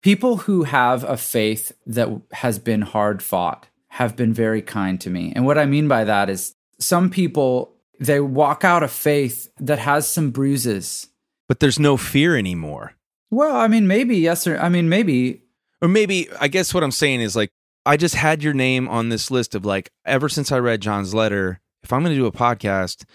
[0.01, 5.09] people who have a faith that has been hard fought have been very kind to
[5.09, 5.33] me.
[5.35, 9.79] And what I mean by that is some people they walk out of faith that
[9.79, 11.07] has some bruises.
[11.47, 12.93] But there's no fear anymore.
[13.29, 15.43] Well, I mean, maybe yes or I mean, maybe
[15.81, 17.51] Or maybe I guess what I'm saying is like
[17.85, 21.13] I just had your name on this list of like ever since I read Jon's
[21.13, 23.05] letter, if I'm going to do a podcast,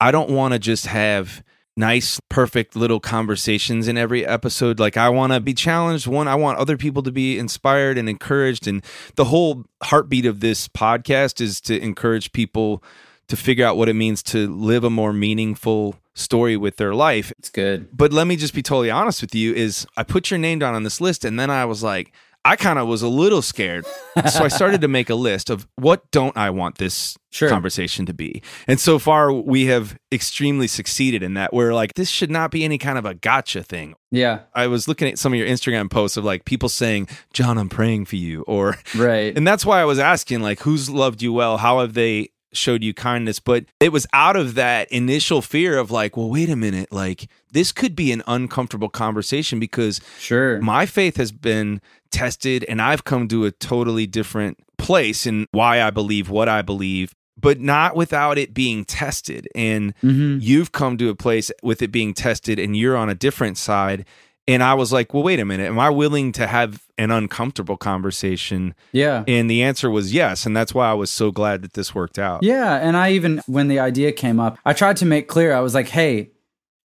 [0.00, 1.42] I don't want to just have
[1.76, 4.78] nice perfect little conversations in every episode.
[4.78, 6.06] Like I want to be challenged.
[6.06, 8.66] One I want other people to be inspired and encouraged.
[8.66, 8.84] And
[9.16, 12.82] the whole heartbeat of this podcast is to encourage people
[13.28, 17.32] to figure out what it means to live a more meaningful story with their life.
[17.38, 17.96] It's good.
[17.96, 20.74] but let me just be totally honest with you is I put your name down
[20.74, 22.12] on this list and then I was like
[22.44, 23.86] I kind of was a little scared.
[24.28, 27.48] so I started to make a list of what don't I want this Sure.
[27.48, 28.42] conversation to be.
[28.66, 31.54] And so far we have extremely succeeded in that.
[31.54, 33.94] We're like this should not be any kind of a gotcha thing.
[34.10, 34.40] Yeah.
[34.54, 37.70] I was looking at some of your Instagram posts of like people saying, "Jon, I'm
[37.70, 39.34] praying for you," or Right.
[39.36, 41.56] and that's why I was asking, like, who's loved you well?
[41.56, 43.38] How have they showed you kindness?
[43.40, 47.28] But it was out of that initial fear of like, well, wait a minute, like
[47.52, 50.60] this could be an uncomfortable conversation because Sure.
[50.60, 51.80] my faith has been
[52.10, 56.60] tested and I've come to a totally different place in why I believe what I
[56.62, 59.48] believe, but not without it being tested.
[59.54, 63.14] And hmm you've come to a place with it being tested and you're on a
[63.14, 64.04] different side.
[64.48, 65.66] And I was like, well, wait a minute.
[65.66, 68.74] Am I willing to have an uncomfortable conversation?
[68.90, 69.22] Yeah.
[69.28, 70.46] And the answer was yes.
[70.46, 72.42] And that's why I was so glad that this worked out.
[72.42, 75.60] Yeah, and I even when the idea came up, I tried to make clear I
[75.60, 76.32] was like, "Hey,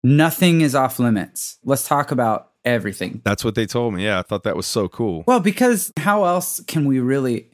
[0.03, 1.59] nothing is off limits.
[1.65, 4.05] Let's talk about everything." That's what they told me.
[4.05, 4.19] Yeah.
[4.19, 5.23] I thought that was so cool.
[5.27, 7.51] Well, because how else can we really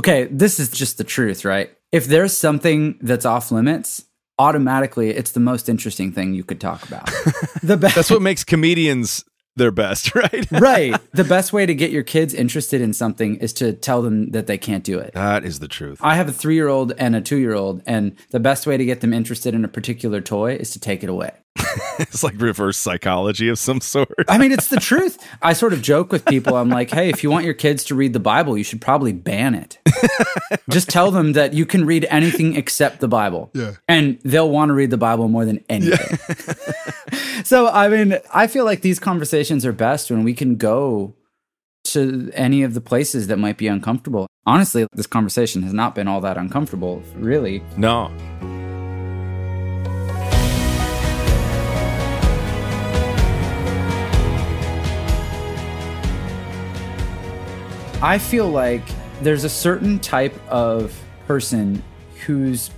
[0.00, 1.70] Okay, this is just the truth, right?
[1.90, 4.04] If there's something that's off limits,
[4.38, 7.06] automatically it's the most interesting thing you could talk about.
[7.62, 9.24] the best That's what makes comedians
[9.56, 10.46] their best, right?
[10.52, 11.12] right.
[11.12, 14.46] The best way to get your kids interested in something is to tell them that
[14.46, 15.14] they can't do it.
[15.14, 15.98] that is the truth.
[16.02, 18.76] I have a three year old and a two year old, and the best way
[18.76, 21.32] to get them interested in a particular toy is to take it away.
[21.98, 24.12] It's like reverse psychology of some sort.
[24.28, 25.18] I mean, it's the truth.
[25.40, 26.54] I sort of joke with people.
[26.54, 29.14] I'm like, hey, if you want your kids to read the Bible, you should probably
[29.14, 29.78] ban it.
[30.68, 33.50] Just tell them that you can read anything except the Bible.
[33.54, 33.72] Yeah.
[33.88, 36.18] And they'll want to read the Bible more than anything.
[37.44, 41.14] so, I mean, I feel like these conversations are best when we can go
[41.84, 44.26] to any of the places that might be uncomfortable.
[44.44, 47.62] Honestly, this conversation has not been all that uncomfortable, really.
[47.76, 48.12] No.
[58.02, 58.82] I feel like
[59.22, 61.82] there's a certain type of person
[62.26, 62.70] whose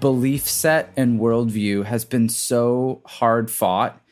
[0.00, 4.02] belief set and worldview has been so hard fought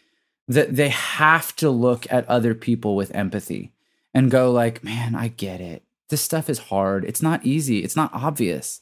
[0.47, 3.73] that they have to look at other people with empathy
[4.15, 5.83] and go like, "Man, I get it.
[6.09, 7.05] This stuff is hard.
[7.05, 7.81] It's not easy.
[7.81, 8.81] It's not obvious."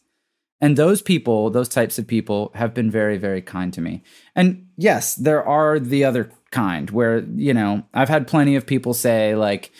[0.60, 4.02] And those people, those types of people have been very very kind to me.
[4.36, 8.92] And yes, there are the other kind where, you know, I've had plenty of people
[8.92, 9.72] say like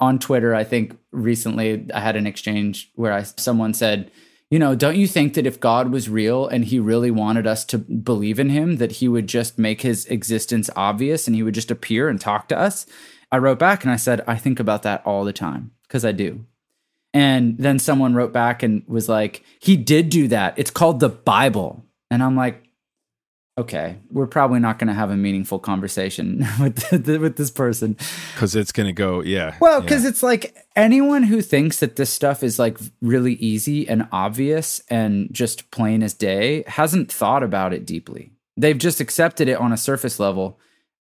[0.00, 4.10] on Twitter, I think recently I had an exchange where I someone said,
[4.50, 7.64] you know, don't you think that if God was real and he really wanted us
[7.66, 11.54] to believe in him, that he would just make his existence obvious and he would
[11.54, 12.86] just appear and talk to us?
[13.30, 16.12] I wrote back and I said, I think about that all the time because I
[16.12, 16.44] do.
[17.12, 20.54] And then someone wrote back and was like, he did do that.
[20.56, 21.84] It's called the Bible.
[22.10, 22.64] And I'm like,
[23.58, 27.96] okay, we're probably not going to have a meaningful conversation with with this person.
[28.34, 29.56] Because it's going to go, yeah.
[29.60, 29.84] Well, yeah.
[29.84, 34.80] because it's like anyone who thinks that this stuff is like really easy and obvious
[34.88, 38.32] and just plain as day hasn't thought about it deeply.
[38.56, 40.58] They've just accepted it on a surface level.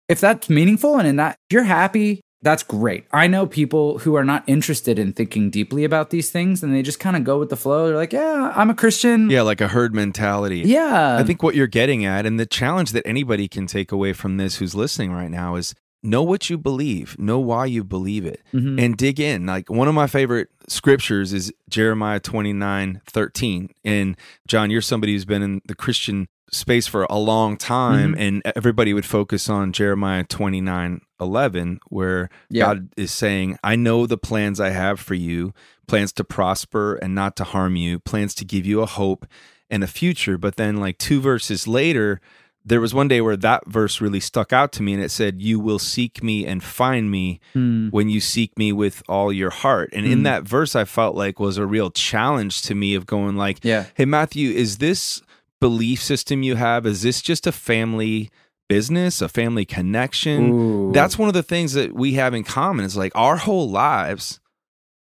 [0.08, 3.04] If that's meaningful and in that you're happy, that's great.
[3.12, 6.82] I know people who are not interested in thinking deeply about these things and they
[6.82, 7.88] just kind of go with the flow.
[7.88, 9.28] They're like, yeah, I'm a Christian.
[9.28, 10.60] Yeah, like a herd mentality.
[10.60, 11.18] Yeah.
[11.18, 14.38] I think what you're getting at, and the challenge that anybody can take away from
[14.38, 18.40] this who's listening right now is know what you believe, know why you believe it,
[18.54, 18.82] Mhm.
[18.82, 19.44] and dig in.
[19.44, 23.68] Like one of my favorite scriptures is Jeremiah 29 13.
[23.84, 24.16] And
[24.48, 28.20] Jon, you're somebody who's been in the Christian space for a long time, Mm-hmm.
[28.20, 32.64] and everybody would focus on Jeremiah 29 11, where Yeah.
[32.66, 35.52] God is saying, I know the plans I have for you
[35.86, 39.26] plans to prosper and not to harm you, plans to give you a hope
[39.68, 40.38] and a future.
[40.38, 42.20] But then, like two verses later,
[42.64, 45.40] there was one day where that verse really stuck out to me and it said,
[45.42, 47.88] You will seek me and find me Hmm.
[47.90, 49.90] when you seek me with all your heart.
[49.92, 50.24] And in Hmm.
[50.24, 53.86] that verse, I felt like was a real challenge to me of going, like, Yeah.
[53.94, 55.20] Hey, Matthew, is this
[55.60, 58.30] belief system you have, is this just a family
[58.68, 60.50] business, a family connection?
[60.52, 60.92] Ooh.
[60.92, 64.40] That's one of the things that we have in common is like our whole lives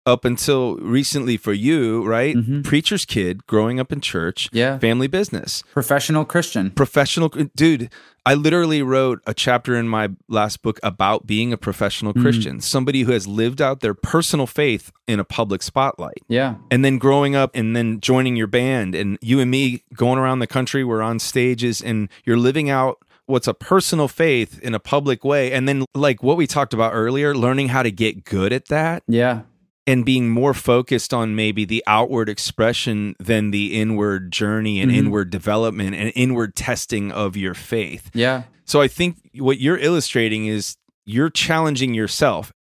[0.07, 2.35] up until recently for you, right?
[2.35, 2.63] Mhm.
[2.63, 4.79] Preacher's kid, growing up in church, Yeah.
[4.79, 6.71] family business, Professional Christian.
[6.71, 7.27] professional.
[7.55, 7.89] Dude,
[8.25, 12.21] I literally wrote a chapter in my last book about being a professional Mm.
[12.21, 16.23] Christian, somebody who has lived out their personal faith in a public spotlight.
[16.29, 16.55] Yeah.
[16.71, 20.39] And then growing up and then joining your band and you and me going around
[20.39, 22.97] the country, we're on stages and you're living out
[23.27, 25.51] what's a personal faith in a public way.
[25.51, 29.03] And then, like what we talked about earlier, learning how to get good at that
[29.07, 29.41] Yeah.
[29.87, 34.95] And being more focused on maybe the outward expression than the inward journey and Mhm.
[34.97, 38.11] inward development and inward testing of your faith.
[38.13, 38.43] Yeah.
[38.65, 40.75] So I think what you're illustrating is
[41.05, 42.51] you're challenging yourself.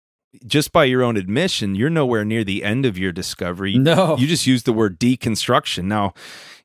[0.47, 3.77] Just by your own admission, you're nowhere near the end of your discovery.
[3.77, 4.17] No.
[4.19, 5.85] You just used the word deconstruction.
[5.85, 6.13] Now,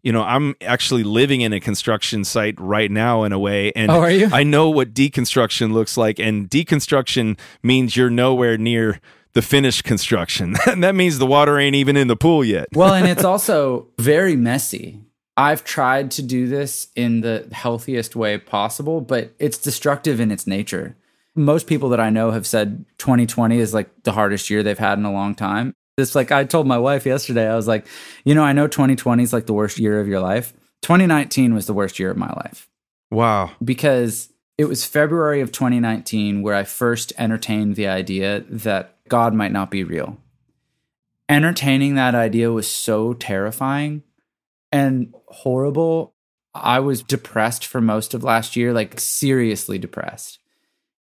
[0.04, 3.72] you know, I'm actually living in a construction site right now in a way.
[3.76, 4.30] And Oh, are you?
[4.32, 6.20] I know what deconstruction looks like.
[6.20, 9.00] And deconstruction means you're nowhere near
[9.34, 10.56] the finished construction.
[10.68, 12.68] and that means the water ain't even in the pool yet.
[12.74, 15.00] well, and it's also very messy.
[15.38, 20.46] I've tried to do this in the healthiest way possible, but it's destructive in its
[20.46, 20.98] nature.
[21.36, 24.98] Most people that I know have said 2020 is like the hardest year they've had
[25.00, 25.74] in a long time.
[25.98, 27.88] It's like I told my wife yesterday, I was like,
[28.26, 30.54] you know, I know 2020 is like the worst year of your life.
[30.82, 32.68] 2019 was the worst year of my life
[33.12, 33.52] Wow.
[33.64, 39.52] because it was February of 2019 where I first entertained the idea that God might
[39.52, 40.18] not be real.
[41.28, 44.04] Entertaining that idea was so terrifying
[44.72, 46.14] and horrible.
[46.56, 50.40] I was depressed for most of last year, like seriously depressed.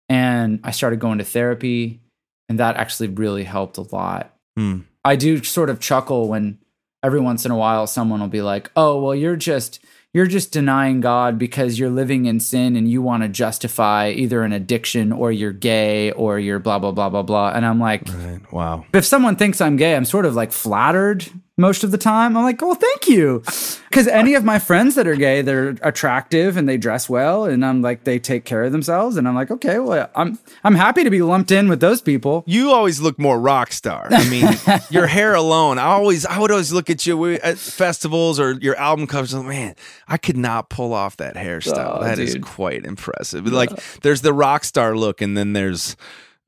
[0.08, 2.00] And I started going to therapy,
[2.48, 4.34] and that actually really helped a lot.
[4.56, 4.80] Hmm.
[5.04, 6.58] I do sort of chuckle when
[7.04, 9.78] every once in a while someone will be like, "Oh, well you're just
[10.12, 14.42] you're just denying God because you're living in sin and you want to justify either
[14.42, 18.02] an addiction or you're gay or you're blah blah blah blah blah." And I'm like,
[18.08, 18.40] Right.
[18.52, 18.84] Wow.
[18.92, 21.26] if someone thinks I'm gay, I'm sort of like flattered
[21.60, 22.36] most of the time.
[22.36, 23.42] I'm like, well, thank you.
[23.88, 27.64] Because any of my friends that are gay, they're attractive and they dress well, and
[27.64, 31.04] I'm like, they take care of themselves, and I'm like, okay, well, I'm I'm happy
[31.04, 32.44] to be lumped in with those people.
[32.46, 34.08] You always look more rock star.
[34.10, 34.46] I mean,
[34.90, 35.78] your hair alone.
[35.78, 39.32] I always, I would always look at you at festivals or your album covers.
[39.34, 39.74] and, Man,
[40.08, 41.98] I could not pull off that hairstyle.
[41.98, 42.42] Oh, That is dude.
[42.42, 43.46] quite impressive.
[43.46, 43.70] Like,
[44.02, 45.96] there's the rock star look, and then there's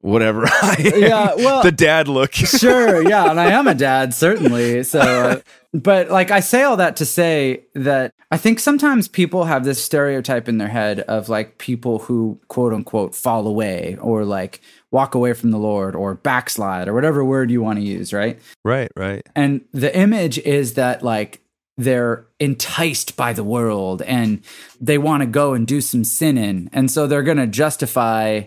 [0.03, 0.45] whatever.
[0.47, 1.01] I am.
[1.01, 2.33] Yeah, well- the dad look.
[2.35, 4.83] sure, yeah, and I am a dad, certainly.
[4.83, 5.41] So, uh,
[5.73, 9.83] but like I say all that to say that I think sometimes people have this
[9.83, 15.15] stereotype in their head of like people who quote unquote fall away or like walk
[15.15, 18.39] away from the Lord or backslide or whatever word you want to use, right?
[18.65, 19.27] right, right.
[19.35, 21.41] And the image is that like
[21.79, 24.43] they're enticed by the world and
[24.81, 26.69] they want to go and do some sinning.
[26.73, 28.43] And so they're going to justify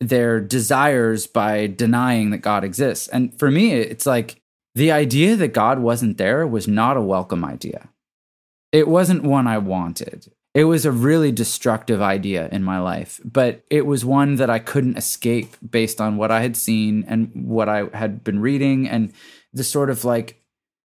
[0.00, 3.08] their desires by denying that God exists.
[3.08, 4.40] And for me, it's like
[4.74, 7.90] the idea that God wasn't there was not a welcome idea.
[8.72, 10.32] It wasn't one I wanted.
[10.54, 14.58] It was a really destructive idea in my life, but it was one that I
[14.58, 19.12] couldn't escape based on what I had seen and what I had been reading and
[19.52, 20.42] the sort of like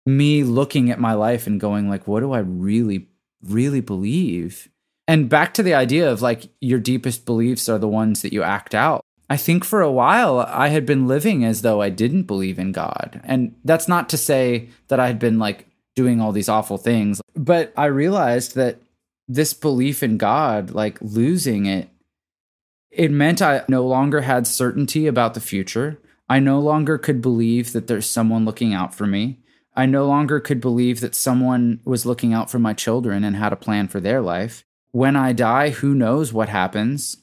[0.05, 3.07] me looking at my life and going like what do I really
[3.43, 4.69] really believe?
[5.07, 8.43] And back to the idea of like your deepest beliefs are the ones that you
[8.43, 9.03] act out.
[9.29, 12.71] I think for a while I had been living as though I didn't believe in
[12.71, 13.21] God.
[13.23, 17.21] And that's not to say that I had been like doing all these awful things,
[17.35, 18.79] but I realized that
[19.27, 21.89] this belief in God, like losing it,
[22.91, 25.99] it meant I no longer had certainty about the future.
[26.29, 29.39] I no longer could believe that there's someone looking out for me.
[29.75, 33.53] I no longer could believe that someone was looking out for my children and had
[33.53, 34.63] a plan for their life.
[34.93, 37.17] When I die, who knows what happens?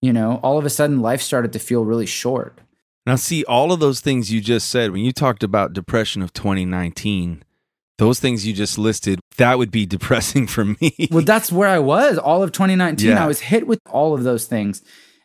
[0.00, 2.60] You know, all of a sudden life started to feel really short.
[3.06, 6.32] Now, see, all of those things you just said, when you talked about depression of
[6.32, 7.42] 2019,
[7.98, 11.08] those things you just listed, that would be depressing for me.
[11.10, 13.08] Well, that's where I was all of 2019.
[13.08, 13.24] Yeah.
[13.24, 14.82] I was hit with all of those things.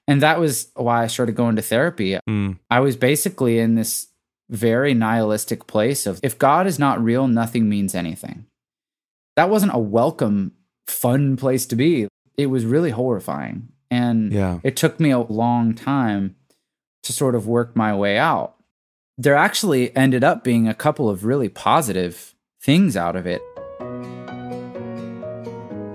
[0.08, 2.18] And that was why I started going to therapy.
[2.28, 4.08] Mm, I was basically in this
[4.50, 8.48] very nihilistic place of if God is not real, nothing means anything.
[9.36, 10.54] That wasn't a welcome,
[10.90, 12.08] fun place to be.
[12.38, 13.70] It was really horrifying.
[13.92, 14.60] And Yeah.
[14.64, 16.36] it took me a long time
[17.04, 18.56] to sort of work my way out.
[19.18, 23.42] There actually ended up being a couple of really positive things out of it.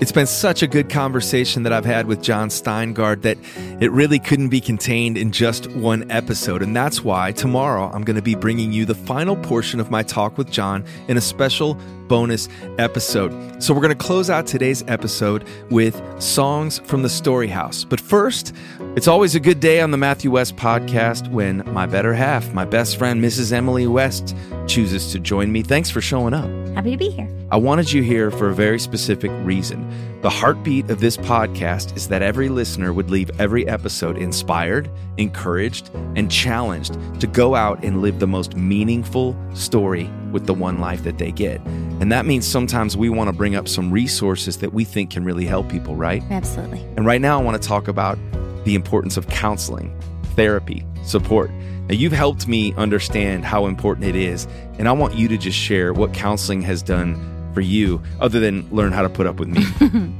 [0.05, 3.39] It's been such a good conversation that I've had with Jon Steingard that
[3.83, 6.61] it really couldn't be contained in just one episode.
[6.61, 10.03] And that's why tomorrow I'm going to be bringing you the final portion of my
[10.03, 13.63] talk with Jon in a special bonus episode.
[13.63, 17.83] So we're going to close out today's episode with songs from the Story House.
[17.83, 18.55] But first,
[18.97, 22.65] It's always a good day on the Matthew West podcast when my better half, my
[22.65, 23.51] best friend, Mrs.
[23.51, 24.37] Emily West,
[24.69, 25.63] chooses to join me.
[25.63, 26.49] Thanks for showing up.
[26.77, 27.29] Happy to be here.
[27.51, 30.21] I wanted you here for a very specific reason.
[30.21, 35.91] The heartbeat of this podcast is that every listener would leave every episode inspired, encouraged,
[36.15, 41.03] and challenged to go out and live the most meaningful story with the one life
[41.03, 41.61] that they get.
[42.01, 45.25] And that means sometimes we want to bring up some resources that we think can
[45.25, 46.23] really help people, right?
[46.31, 46.81] Absolutely.
[46.97, 48.19] And right now, I want to talk about
[48.65, 49.99] the importance of counseling,
[50.37, 51.51] therapy, support.
[51.51, 54.47] Now, you've helped me understand how important it is,
[54.79, 57.15] and I want you to just share what counseling has done
[57.55, 59.65] for you, other than learn how to put up with me.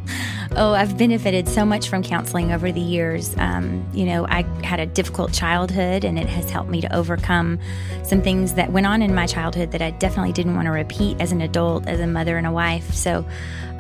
[0.57, 3.35] Oh, I've benefited so much from counseling over the years.
[3.39, 7.59] Um, you know, I had a difficult childhood, and it has helped me to overcome
[8.05, 11.21] some things that went on in my childhood that I definitely didn't want to repeat
[11.21, 12.95] as an adult, as a mother and a wife.
[12.95, 13.27] So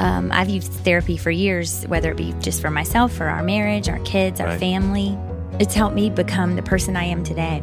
[0.00, 3.88] um, I've used therapy for years, whether it be just for myself, for our marriage,
[3.88, 4.58] our kids, our Right.
[4.58, 5.16] family.
[5.60, 7.62] It's helped me become the person I am today.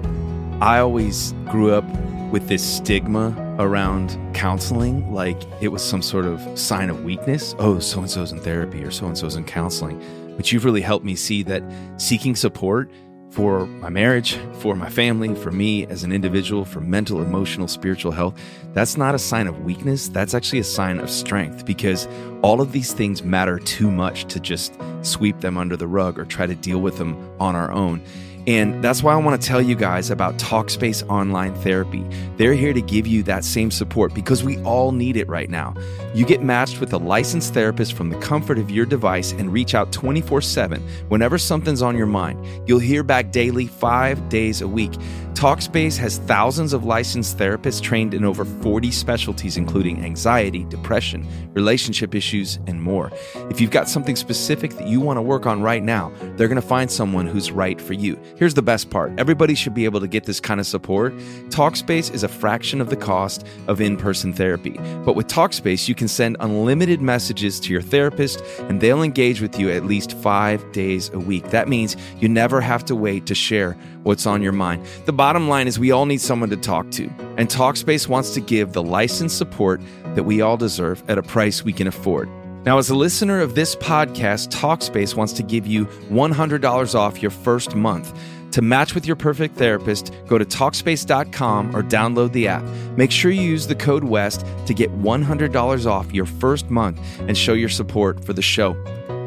[0.61, 1.83] I always grew up
[2.31, 7.55] with this stigma around counseling, like it was some sort of sign of weakness.
[7.59, 10.01] Oh, so and so's in therapy or so and so's in counseling.
[10.37, 11.63] But you've really helped me see that
[11.97, 12.89] seeking support
[13.31, 18.11] for my marriage, for my family, for me as an individual, for mental, emotional, spiritual
[18.11, 18.37] health,
[18.73, 20.09] that's not a sign of weakness.
[20.09, 22.09] That's actually a sign of strength because
[22.41, 26.25] all of these things matter too much to just sweep them under the rug or
[26.25, 28.03] try to deal with them on our own.
[28.47, 32.05] And that's why I want to tell you guys about Talkspace Online Therapy.
[32.37, 35.75] They're here to give you that same support because we all need it right now.
[36.15, 39.75] You get matched with a licensed therapist from the comfort of your device and reach
[39.75, 42.43] out 24 7 whenever something's on your mind.
[42.67, 44.93] You'll hear back daily, five days a week.
[45.33, 52.13] Talkspace has thousands of licensed therapists trained in over 40 specialties, including anxiety, depression, relationship
[52.13, 53.11] issues, and more.
[53.49, 56.61] If you've got something specific that you want to work on right now, they're going
[56.61, 58.19] to find someone who's right for you.
[58.35, 61.15] Here's the best part everybody should be able to get this kind of support.
[61.49, 64.77] Talkspace is a fraction of the cost of in person therapy.
[65.05, 69.57] But with Talkspace, you can send unlimited messages to your therapist, and they'll engage with
[69.57, 71.49] you at least five days a week.
[71.49, 74.85] That means you never have to wait to share what's on your mind.
[75.05, 78.41] The bottom line is we all need someone to talk to, and Talkspace wants to
[78.41, 79.81] give the licensed support
[80.15, 82.29] that we all deserve at a price we can afford.
[82.63, 87.31] Now, as a listener of this podcast, Talkspace wants to give you $100 off your
[87.31, 88.13] first month.
[88.51, 92.63] To match with your perfect therapist, go to Talkspace.com or download the app.
[92.97, 97.37] Make sure you use the code WEST to get $100 off your first month and
[97.37, 98.75] show your support for the show.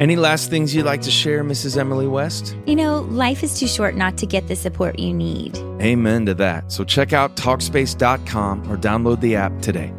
[0.00, 1.78] Any last things you'd like to share, Mrs.
[1.78, 2.56] Emily West?
[2.66, 5.56] You know, life is too short not to get the support you need.
[5.80, 6.72] Amen to that.
[6.72, 9.94] So check out Talkspace.com or download the app today.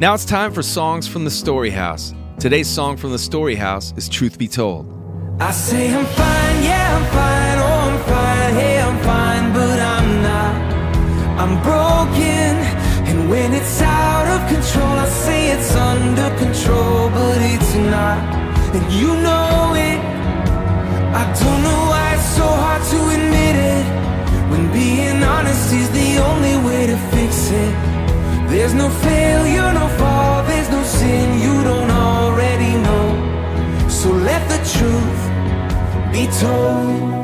[0.00, 2.12] Now it's time for songs from the Story House.
[2.38, 4.86] Today's song from the Story House is Truth Be Told.
[5.40, 10.22] I say I'm fine, yeah, I'm fine, oh, I'm fine, hey, I'm fine, but I'm
[10.22, 10.54] not.
[11.40, 12.52] I'm broken,
[13.08, 18.35] and when it's out of control, I say it's under control, but it's not.
[18.76, 19.98] And you know it.
[21.20, 23.84] I don't know why it's so hard to admit it.
[24.50, 27.74] When being honest is the only way to fix it.
[28.50, 33.88] There's no failure, no fall, there's no sin you don't already know.
[33.88, 35.22] So let the truth
[36.12, 37.16] be told.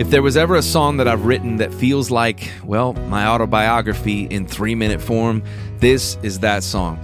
[0.00, 4.22] If there was ever a song that I've written that feels like, well, my autobiography
[4.24, 5.42] in three minute form,
[5.78, 6.98] this is that song.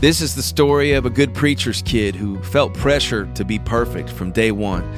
[0.00, 4.08] This is the story of a good preacher's kid who felt pressure to be perfect
[4.08, 4.88] from day one.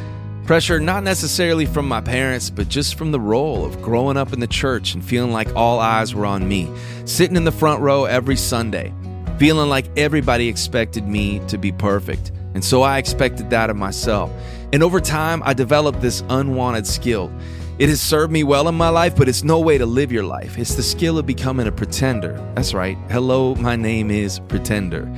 [0.45, 4.41] Pressure not necessarily from my parents, but just from the role of growing up in
[4.41, 6.71] the church and feeling like all eyes were on me,
[7.07, 8.93] sitting in the front row every Sunday,
[9.39, 12.31] feeling like everybody expected me to be perfect.
[12.53, 14.31] And so I expected that of myself.
[14.75, 17.33] And over time, I developed this unwanted skill.
[17.81, 20.25] It has served me well in my life, but it's no way to live your
[20.25, 20.59] life.
[20.59, 22.35] It's the skill of becoming a pretender.
[22.55, 22.99] That's right.
[23.09, 25.11] Hello, my name is Pretender.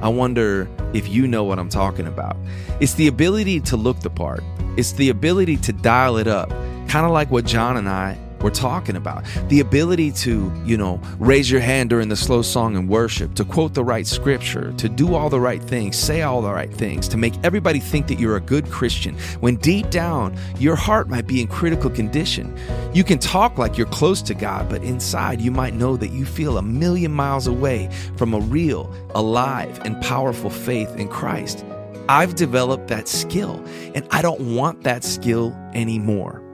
[0.00, 2.38] I wonder if you know what I'm talking about.
[2.80, 4.42] It's the ability to look the part,
[4.78, 6.48] it's the ability to dial it up,
[6.88, 8.16] kind of like what Jon and I
[8.46, 9.24] were talking about.
[9.48, 13.44] The ability to, you know, raise your hand during the slow song and worship, to
[13.44, 17.08] quote the right scripture, to do all the right things, say all the right things,
[17.08, 21.26] to make everybody think that you're a good Christian, when deep down your heart might
[21.26, 22.56] be in critical condition.
[22.94, 26.24] You can talk like you're close to God, but inside you might know that you
[26.24, 31.64] feel a million miles away from a real, alive, and powerful faith in Christ.
[32.08, 33.60] I've developed that skill,
[33.96, 36.45] and I don't want that skill anymore.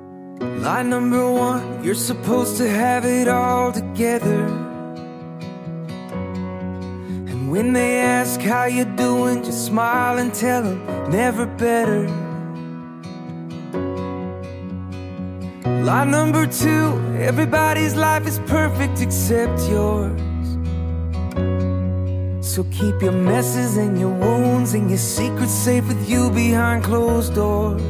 [0.42, 4.44] Line number one, you're supposed to have it all together.
[7.30, 12.08] And when they ask how you're doing, just smile and tell them never better.
[15.84, 20.20] Line number two, everybody's life is perfect except yours.
[22.40, 27.34] So keep your messes and your wounds and your secrets safe with you behind closed
[27.34, 27.80] doors.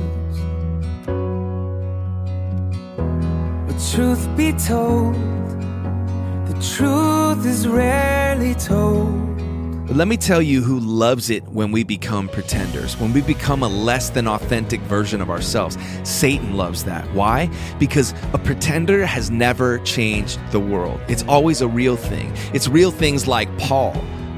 [3.95, 5.14] Truth be told,
[6.47, 9.11] the truth is rarely told.
[9.90, 13.68] Let me tell you who loves it when we become pretenders, when we become a
[13.68, 15.76] less than authentic version of ourselves.
[16.05, 17.05] Satan loves that.
[17.12, 17.51] Why?
[17.78, 20.99] Because a pretender has never changed the world.
[21.09, 22.32] It's always a real thing.
[22.55, 23.93] It's real things like Paul.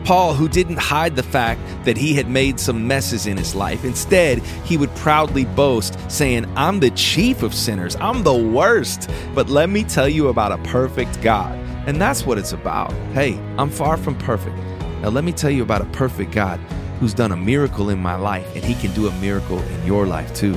[0.04, 3.84] Paul, who didn't hide the fact that he had made some messes in his life.
[3.84, 7.96] Instead, he would proudly boast, saying, I'm the chief of sinners.
[7.96, 9.10] I'm the worst.
[9.34, 11.58] But let me tell you about a perfect God.
[11.86, 12.92] And that's what it's about.
[13.12, 14.56] Hey, I'm far from perfect.
[15.00, 16.58] Now, let me tell you about a perfect God
[17.00, 20.06] who's done a miracle in my life, and he can do a miracle in your
[20.06, 20.56] life too.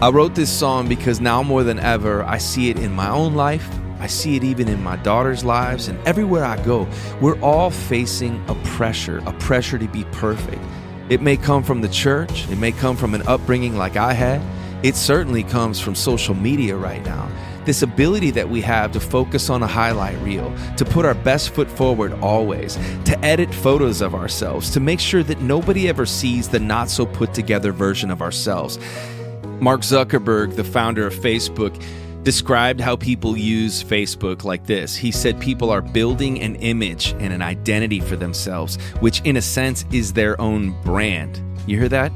[0.00, 3.34] I wrote this song because now more than ever, I see it in my own
[3.34, 3.68] life.
[3.98, 6.86] I see it even in my daughter's lives, and everywhere I go,
[7.20, 10.62] we're all facing a pressure, a pressure to be perfect.
[11.08, 14.42] It may come from the church, it may come from an upbringing like I had.
[14.82, 17.28] It certainly comes from social media right now.
[17.64, 21.50] This ability that we have to focus on a highlight reel, to put our best
[21.50, 26.48] foot forward always, to edit photos of ourselves, to make sure that nobody ever sees
[26.48, 28.78] the not so put together version of ourselves.
[29.58, 31.82] Mark Zuckerberg, the founder of Facebook,
[32.26, 34.96] described how people use Facebook like this.
[34.96, 39.40] He said people are building an image and an identity for themselves, which in a
[39.40, 41.40] sense is their own brand.
[41.68, 42.10] You hear that?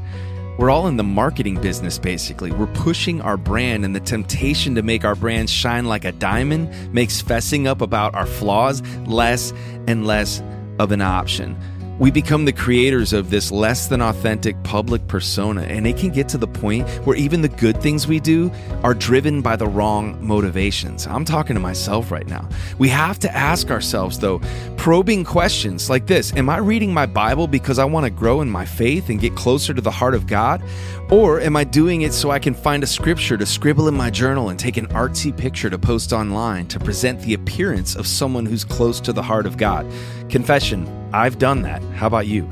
[0.58, 2.50] We're all in the marketing business, basically.
[2.50, 6.92] We're pushing our brand, and the temptation to make our brand shine like a diamond
[6.92, 9.52] makes fessing up about our flaws less
[9.86, 10.42] and less
[10.80, 11.56] of an option.
[12.00, 16.30] We become the creators of this less than authentic public persona, and it can get
[16.30, 18.50] to the point where even the good things we do
[18.82, 21.06] are driven by the wrong motivations.
[21.06, 22.48] I'm talking to myself right now.
[22.78, 24.40] We have to ask ourselves, though,
[24.78, 28.48] probing questions like this Am I reading my Bible because I want to grow in
[28.48, 30.62] my faith and get closer to the heart of God?
[31.10, 34.08] Or am I doing it so I can find a scripture to scribble in my
[34.08, 38.46] journal and take an artsy picture to post online to present the appearance of someone
[38.46, 39.86] who's close to the heart of God?
[40.30, 41.82] Confession, I've done that.
[41.94, 42.48] How about you?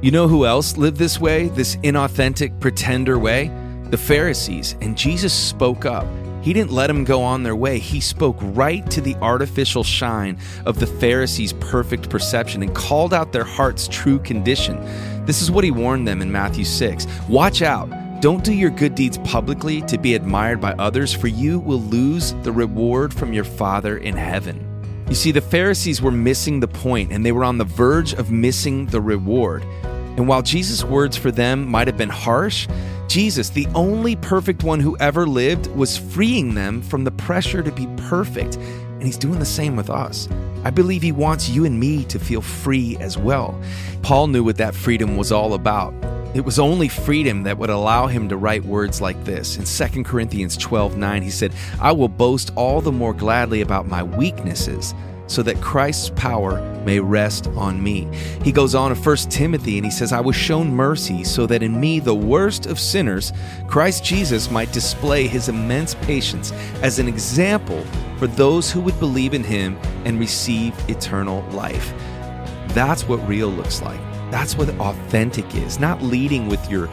[0.00, 3.50] You know who else lived this way, this inauthentic pretender way?
[3.90, 4.76] The Pharisees.
[4.80, 6.06] And Jesus spoke up.
[6.42, 7.78] He didn't let them go on their way.
[7.78, 13.30] He spoke right to the artificial shine of the Pharisees' perfect perception and called out
[13.30, 14.80] their heart's true condition.
[15.24, 17.06] This is what he warned them in Matthew 6.
[17.28, 17.88] Watch out.
[18.20, 22.32] Don't do your good deeds publicly to be admired by others, for you will lose
[22.42, 24.71] the reward from your Father in heaven.
[25.08, 28.30] You see, the Pharisees were missing the point and they were on the verge of
[28.30, 29.64] missing the reward.
[30.16, 32.68] And while Jesus' words for them might have been harsh,
[33.08, 37.72] Jesus, the only perfect one who ever lived, was freeing them from the pressure to
[37.72, 38.56] be perfect.
[38.56, 40.28] And he's doing the same with us.
[40.64, 43.60] I believe he wants you and me to feel free as well.
[44.02, 45.92] Paul knew what that freedom was all about.
[46.34, 49.58] It was only freedom that would allow him to write words like this.
[49.58, 53.86] In 2 Corinthians 12 9, he said, I will boast all the more gladly about
[53.86, 54.94] my weaknesses
[55.26, 58.08] so that Christ's power may rest on me.
[58.42, 61.62] He goes on in 1 Timothy and he says, I was shown mercy so that
[61.62, 63.32] in me, the worst of sinners,
[63.68, 66.52] Christ Jesus might display his immense patience
[66.82, 67.84] as an example
[68.18, 71.92] for those who would believe in him and receive eternal life.
[72.68, 74.00] That's what real looks like.
[74.32, 75.78] That's what authentic is.
[75.78, 76.88] Not leading with your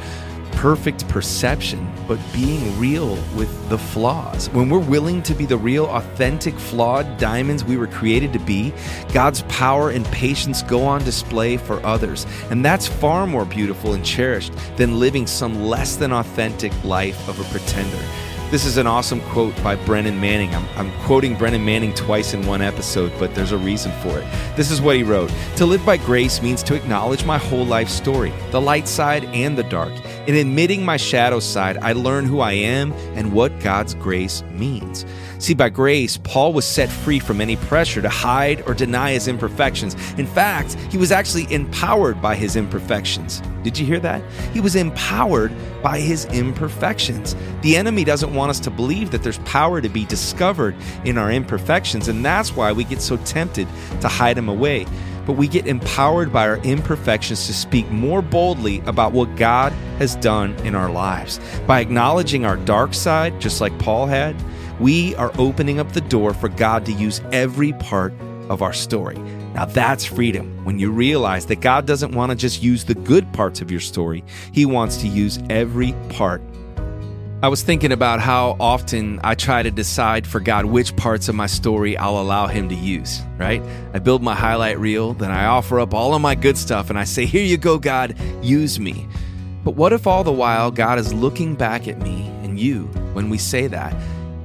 [0.51, 4.49] perfect perception, but being real with the flaws.
[4.49, 8.73] When we're willing to be the real, authentic, flawed diamonds we were created to be,
[9.13, 12.25] God's power and patience go on display for others.
[12.49, 17.39] And that's far more beautiful and cherished than living some less than authentic life of
[17.39, 18.03] a pretender.
[18.49, 20.55] This is an awesome quote by Brennan Manning.
[20.55, 24.25] I'm, I'm, quoting Brennan Manning twice in one episode, but there's a reason for it.
[24.55, 27.89] This is what he wrote To live by grace means to acknowledge my whole life
[27.89, 29.93] story, the light side and the dark.
[30.29, 35.03] In admitting my shadow side, I learn who I am and what God's grace means.
[35.39, 39.27] See, by grace, Paul was set free from any pressure to hide or deny his
[39.27, 39.95] imperfections.
[40.19, 43.41] In fact, he was actually empowered by his imperfections.
[43.63, 44.21] Did you hear that?
[44.53, 45.51] He was empowered
[45.81, 47.35] by his imperfections.
[47.63, 50.75] The enemy doesn't want us to believe that there's power to be discovered
[51.05, 53.67] in our imperfections, and that's why we get so tempted
[54.01, 54.85] to hide them away.
[55.25, 60.15] But we get empowered by our imperfections to speak more boldly about what God has
[60.15, 61.39] done in our lives.
[61.67, 64.35] By acknowledging our dark side, just like Paul had,
[64.79, 68.13] we are opening up the door for God to use every part
[68.49, 69.17] of our story.
[69.53, 70.63] Now that's freedom.
[70.63, 73.79] when you realize that God doesn't want to just use the good parts of your
[73.79, 76.41] story, He wants to use every part.
[77.41, 81.35] I was thinking about how often I try to decide for God which parts of
[81.35, 83.63] my story I'll allow Him to use, right?
[83.93, 86.99] I build my highlight reel, then I offer up all of my good stuff, and
[86.99, 89.07] I say, Here you go, God, use me.
[89.63, 93.29] But what if all the while God is looking back at me and you when
[93.29, 93.93] we say that?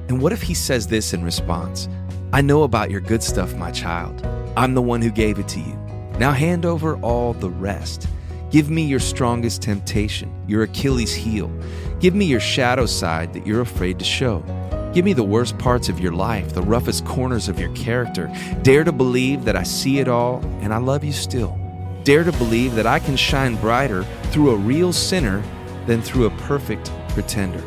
[0.07, 1.89] And what if He says this in response?
[2.31, 4.25] I know about your good stuff, my child.
[4.55, 5.75] I'm the one who gave it to you.
[6.17, 8.07] Now hand over all the rest.
[8.55, 11.51] Give me your strongest temptation, your Achilles heel.
[11.99, 14.45] Give me your shadow side that you're afraid to show.
[14.93, 18.33] Give me the worst parts of your life, the roughest corners of your character.
[18.61, 21.59] Dare to believe that I see it all and I love you still.
[22.05, 25.43] Dare to believe that I can shine brighter through a real sinner
[25.85, 27.61] than through a perfect pretender.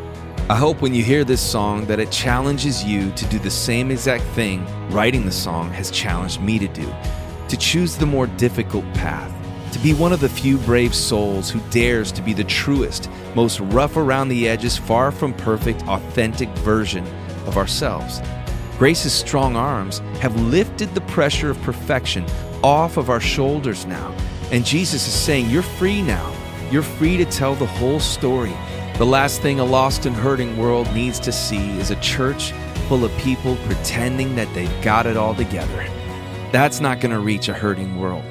[0.48, 3.90] I hope when you hear this song that it challenges you to do the same
[3.90, 6.90] exact thing writing the song has challenged me to do
[7.48, 9.32] to choose the more difficult path,
[9.78, 13.60] to be one of the few brave souls who dares to be the truest, most
[13.60, 17.06] rough around the edges, far from perfect, authentic version
[17.46, 18.20] of ourselves.
[18.76, 22.26] Grace's strong arms have lifted the pressure of perfection
[22.64, 24.12] off of our shoulders now.
[24.50, 26.34] And Jesus is saying, You're free now.
[26.72, 28.56] You're free to tell the whole story.
[28.96, 32.50] The last thing a lost and hurting world needs to see is a church
[32.88, 35.86] full of people pretending that they've got it all together.
[36.50, 38.24] That's not going to reach a hurting world.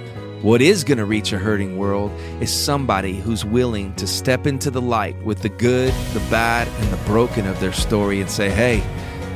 [0.47, 2.09] What is going to reach a hurting world
[2.39, 6.89] is somebody who's willing to step into the light with the good, the bad, and
[6.89, 8.81] the broken of their story and say, Hey,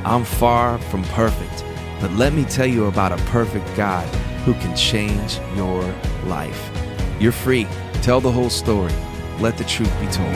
[0.05, 1.65] I'm far from perfect,
[1.99, 4.07] but let me tell you about a perfect God
[4.45, 5.83] who can change your
[6.27, 6.71] life.
[7.19, 7.67] You're free.
[8.01, 8.93] Tell the whole story.
[9.41, 10.33] Let the truth be told.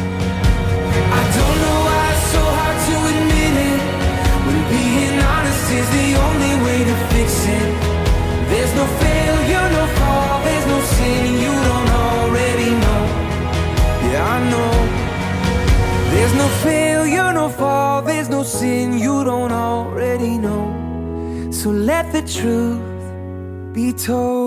[18.46, 21.52] Sin you don't already know.
[21.52, 24.45] So let the truth be told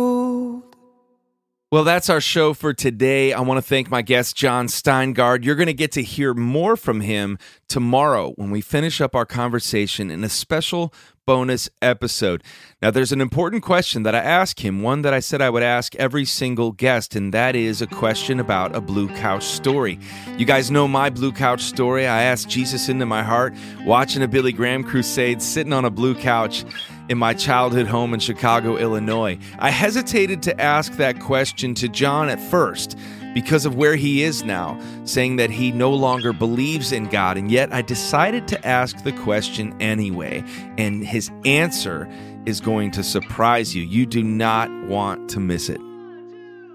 [1.70, 3.34] Well, that's our show for today.
[3.34, 5.44] I want to thank my guest, Jon Steingard.
[5.44, 7.36] You're going to get to hear more from him
[7.68, 10.94] tomorrow when we finish up our conversation in a special
[11.26, 12.42] bonus episode.
[12.80, 15.62] Now, there's an important question that I ask him, one that I said I would
[15.62, 19.98] ask every single guest, and that is a question about a blue couch story.
[20.38, 22.06] You guys know my blue couch story.
[22.06, 23.52] I asked Jesus into my heart,
[23.84, 26.64] watching a Billy Graham crusade, sitting on a blue couch
[27.08, 29.38] in my childhood home in Chicago, Illinois.
[29.58, 32.98] I hesitated to ask that question to Jon at first
[33.34, 37.50] because of where he is now, saying that he no longer believes in God, and
[37.50, 40.42] yet I decided to ask the question anyway,
[40.76, 42.08] and his answer
[42.46, 43.82] is going to surprise you.
[43.82, 45.80] You do not want to miss it.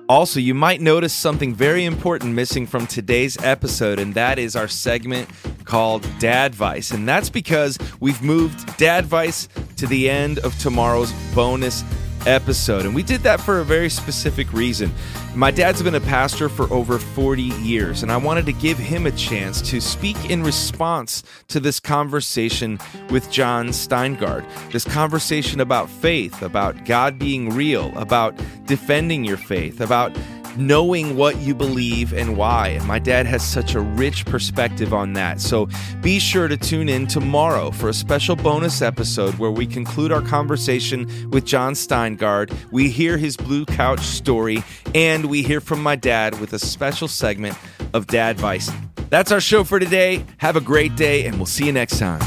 [0.09, 4.67] Also, you might notice something very important missing from today's episode, and that is our
[4.67, 5.29] segment
[5.63, 6.91] called Dad Vice.
[6.91, 9.47] And that's because we've moved Dad Vice
[9.77, 11.83] to the end of tomorrow's bonus
[12.27, 12.85] episode.
[12.85, 14.91] And we did that for a very specific reason.
[15.35, 19.05] My dad's been a pastor for over 40 years, and I wanted to give him
[19.05, 22.79] a chance to speak in response to this conversation
[23.09, 24.45] with Jon Steingard.
[24.71, 28.35] This conversation about faith, about God being real, about
[28.65, 30.15] defending your faith, about
[30.57, 32.69] knowing what you believe and why.
[32.69, 35.41] And my dad has such a rich perspective on that.
[35.41, 35.67] So
[36.01, 40.21] be sure to tune in tomorrow for a special bonus episode where we conclude our
[40.21, 42.55] conversation with Jon Steingard.
[42.71, 44.63] We hear his blue couch story
[44.93, 47.57] and we hear from my dad with a special segment
[47.93, 48.71] of Dad Vice.
[49.09, 50.25] That's our show for today.
[50.37, 52.21] Have a great day and we'll see you next time.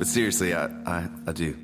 [0.00, 1.54] But seriously, I, I, I do.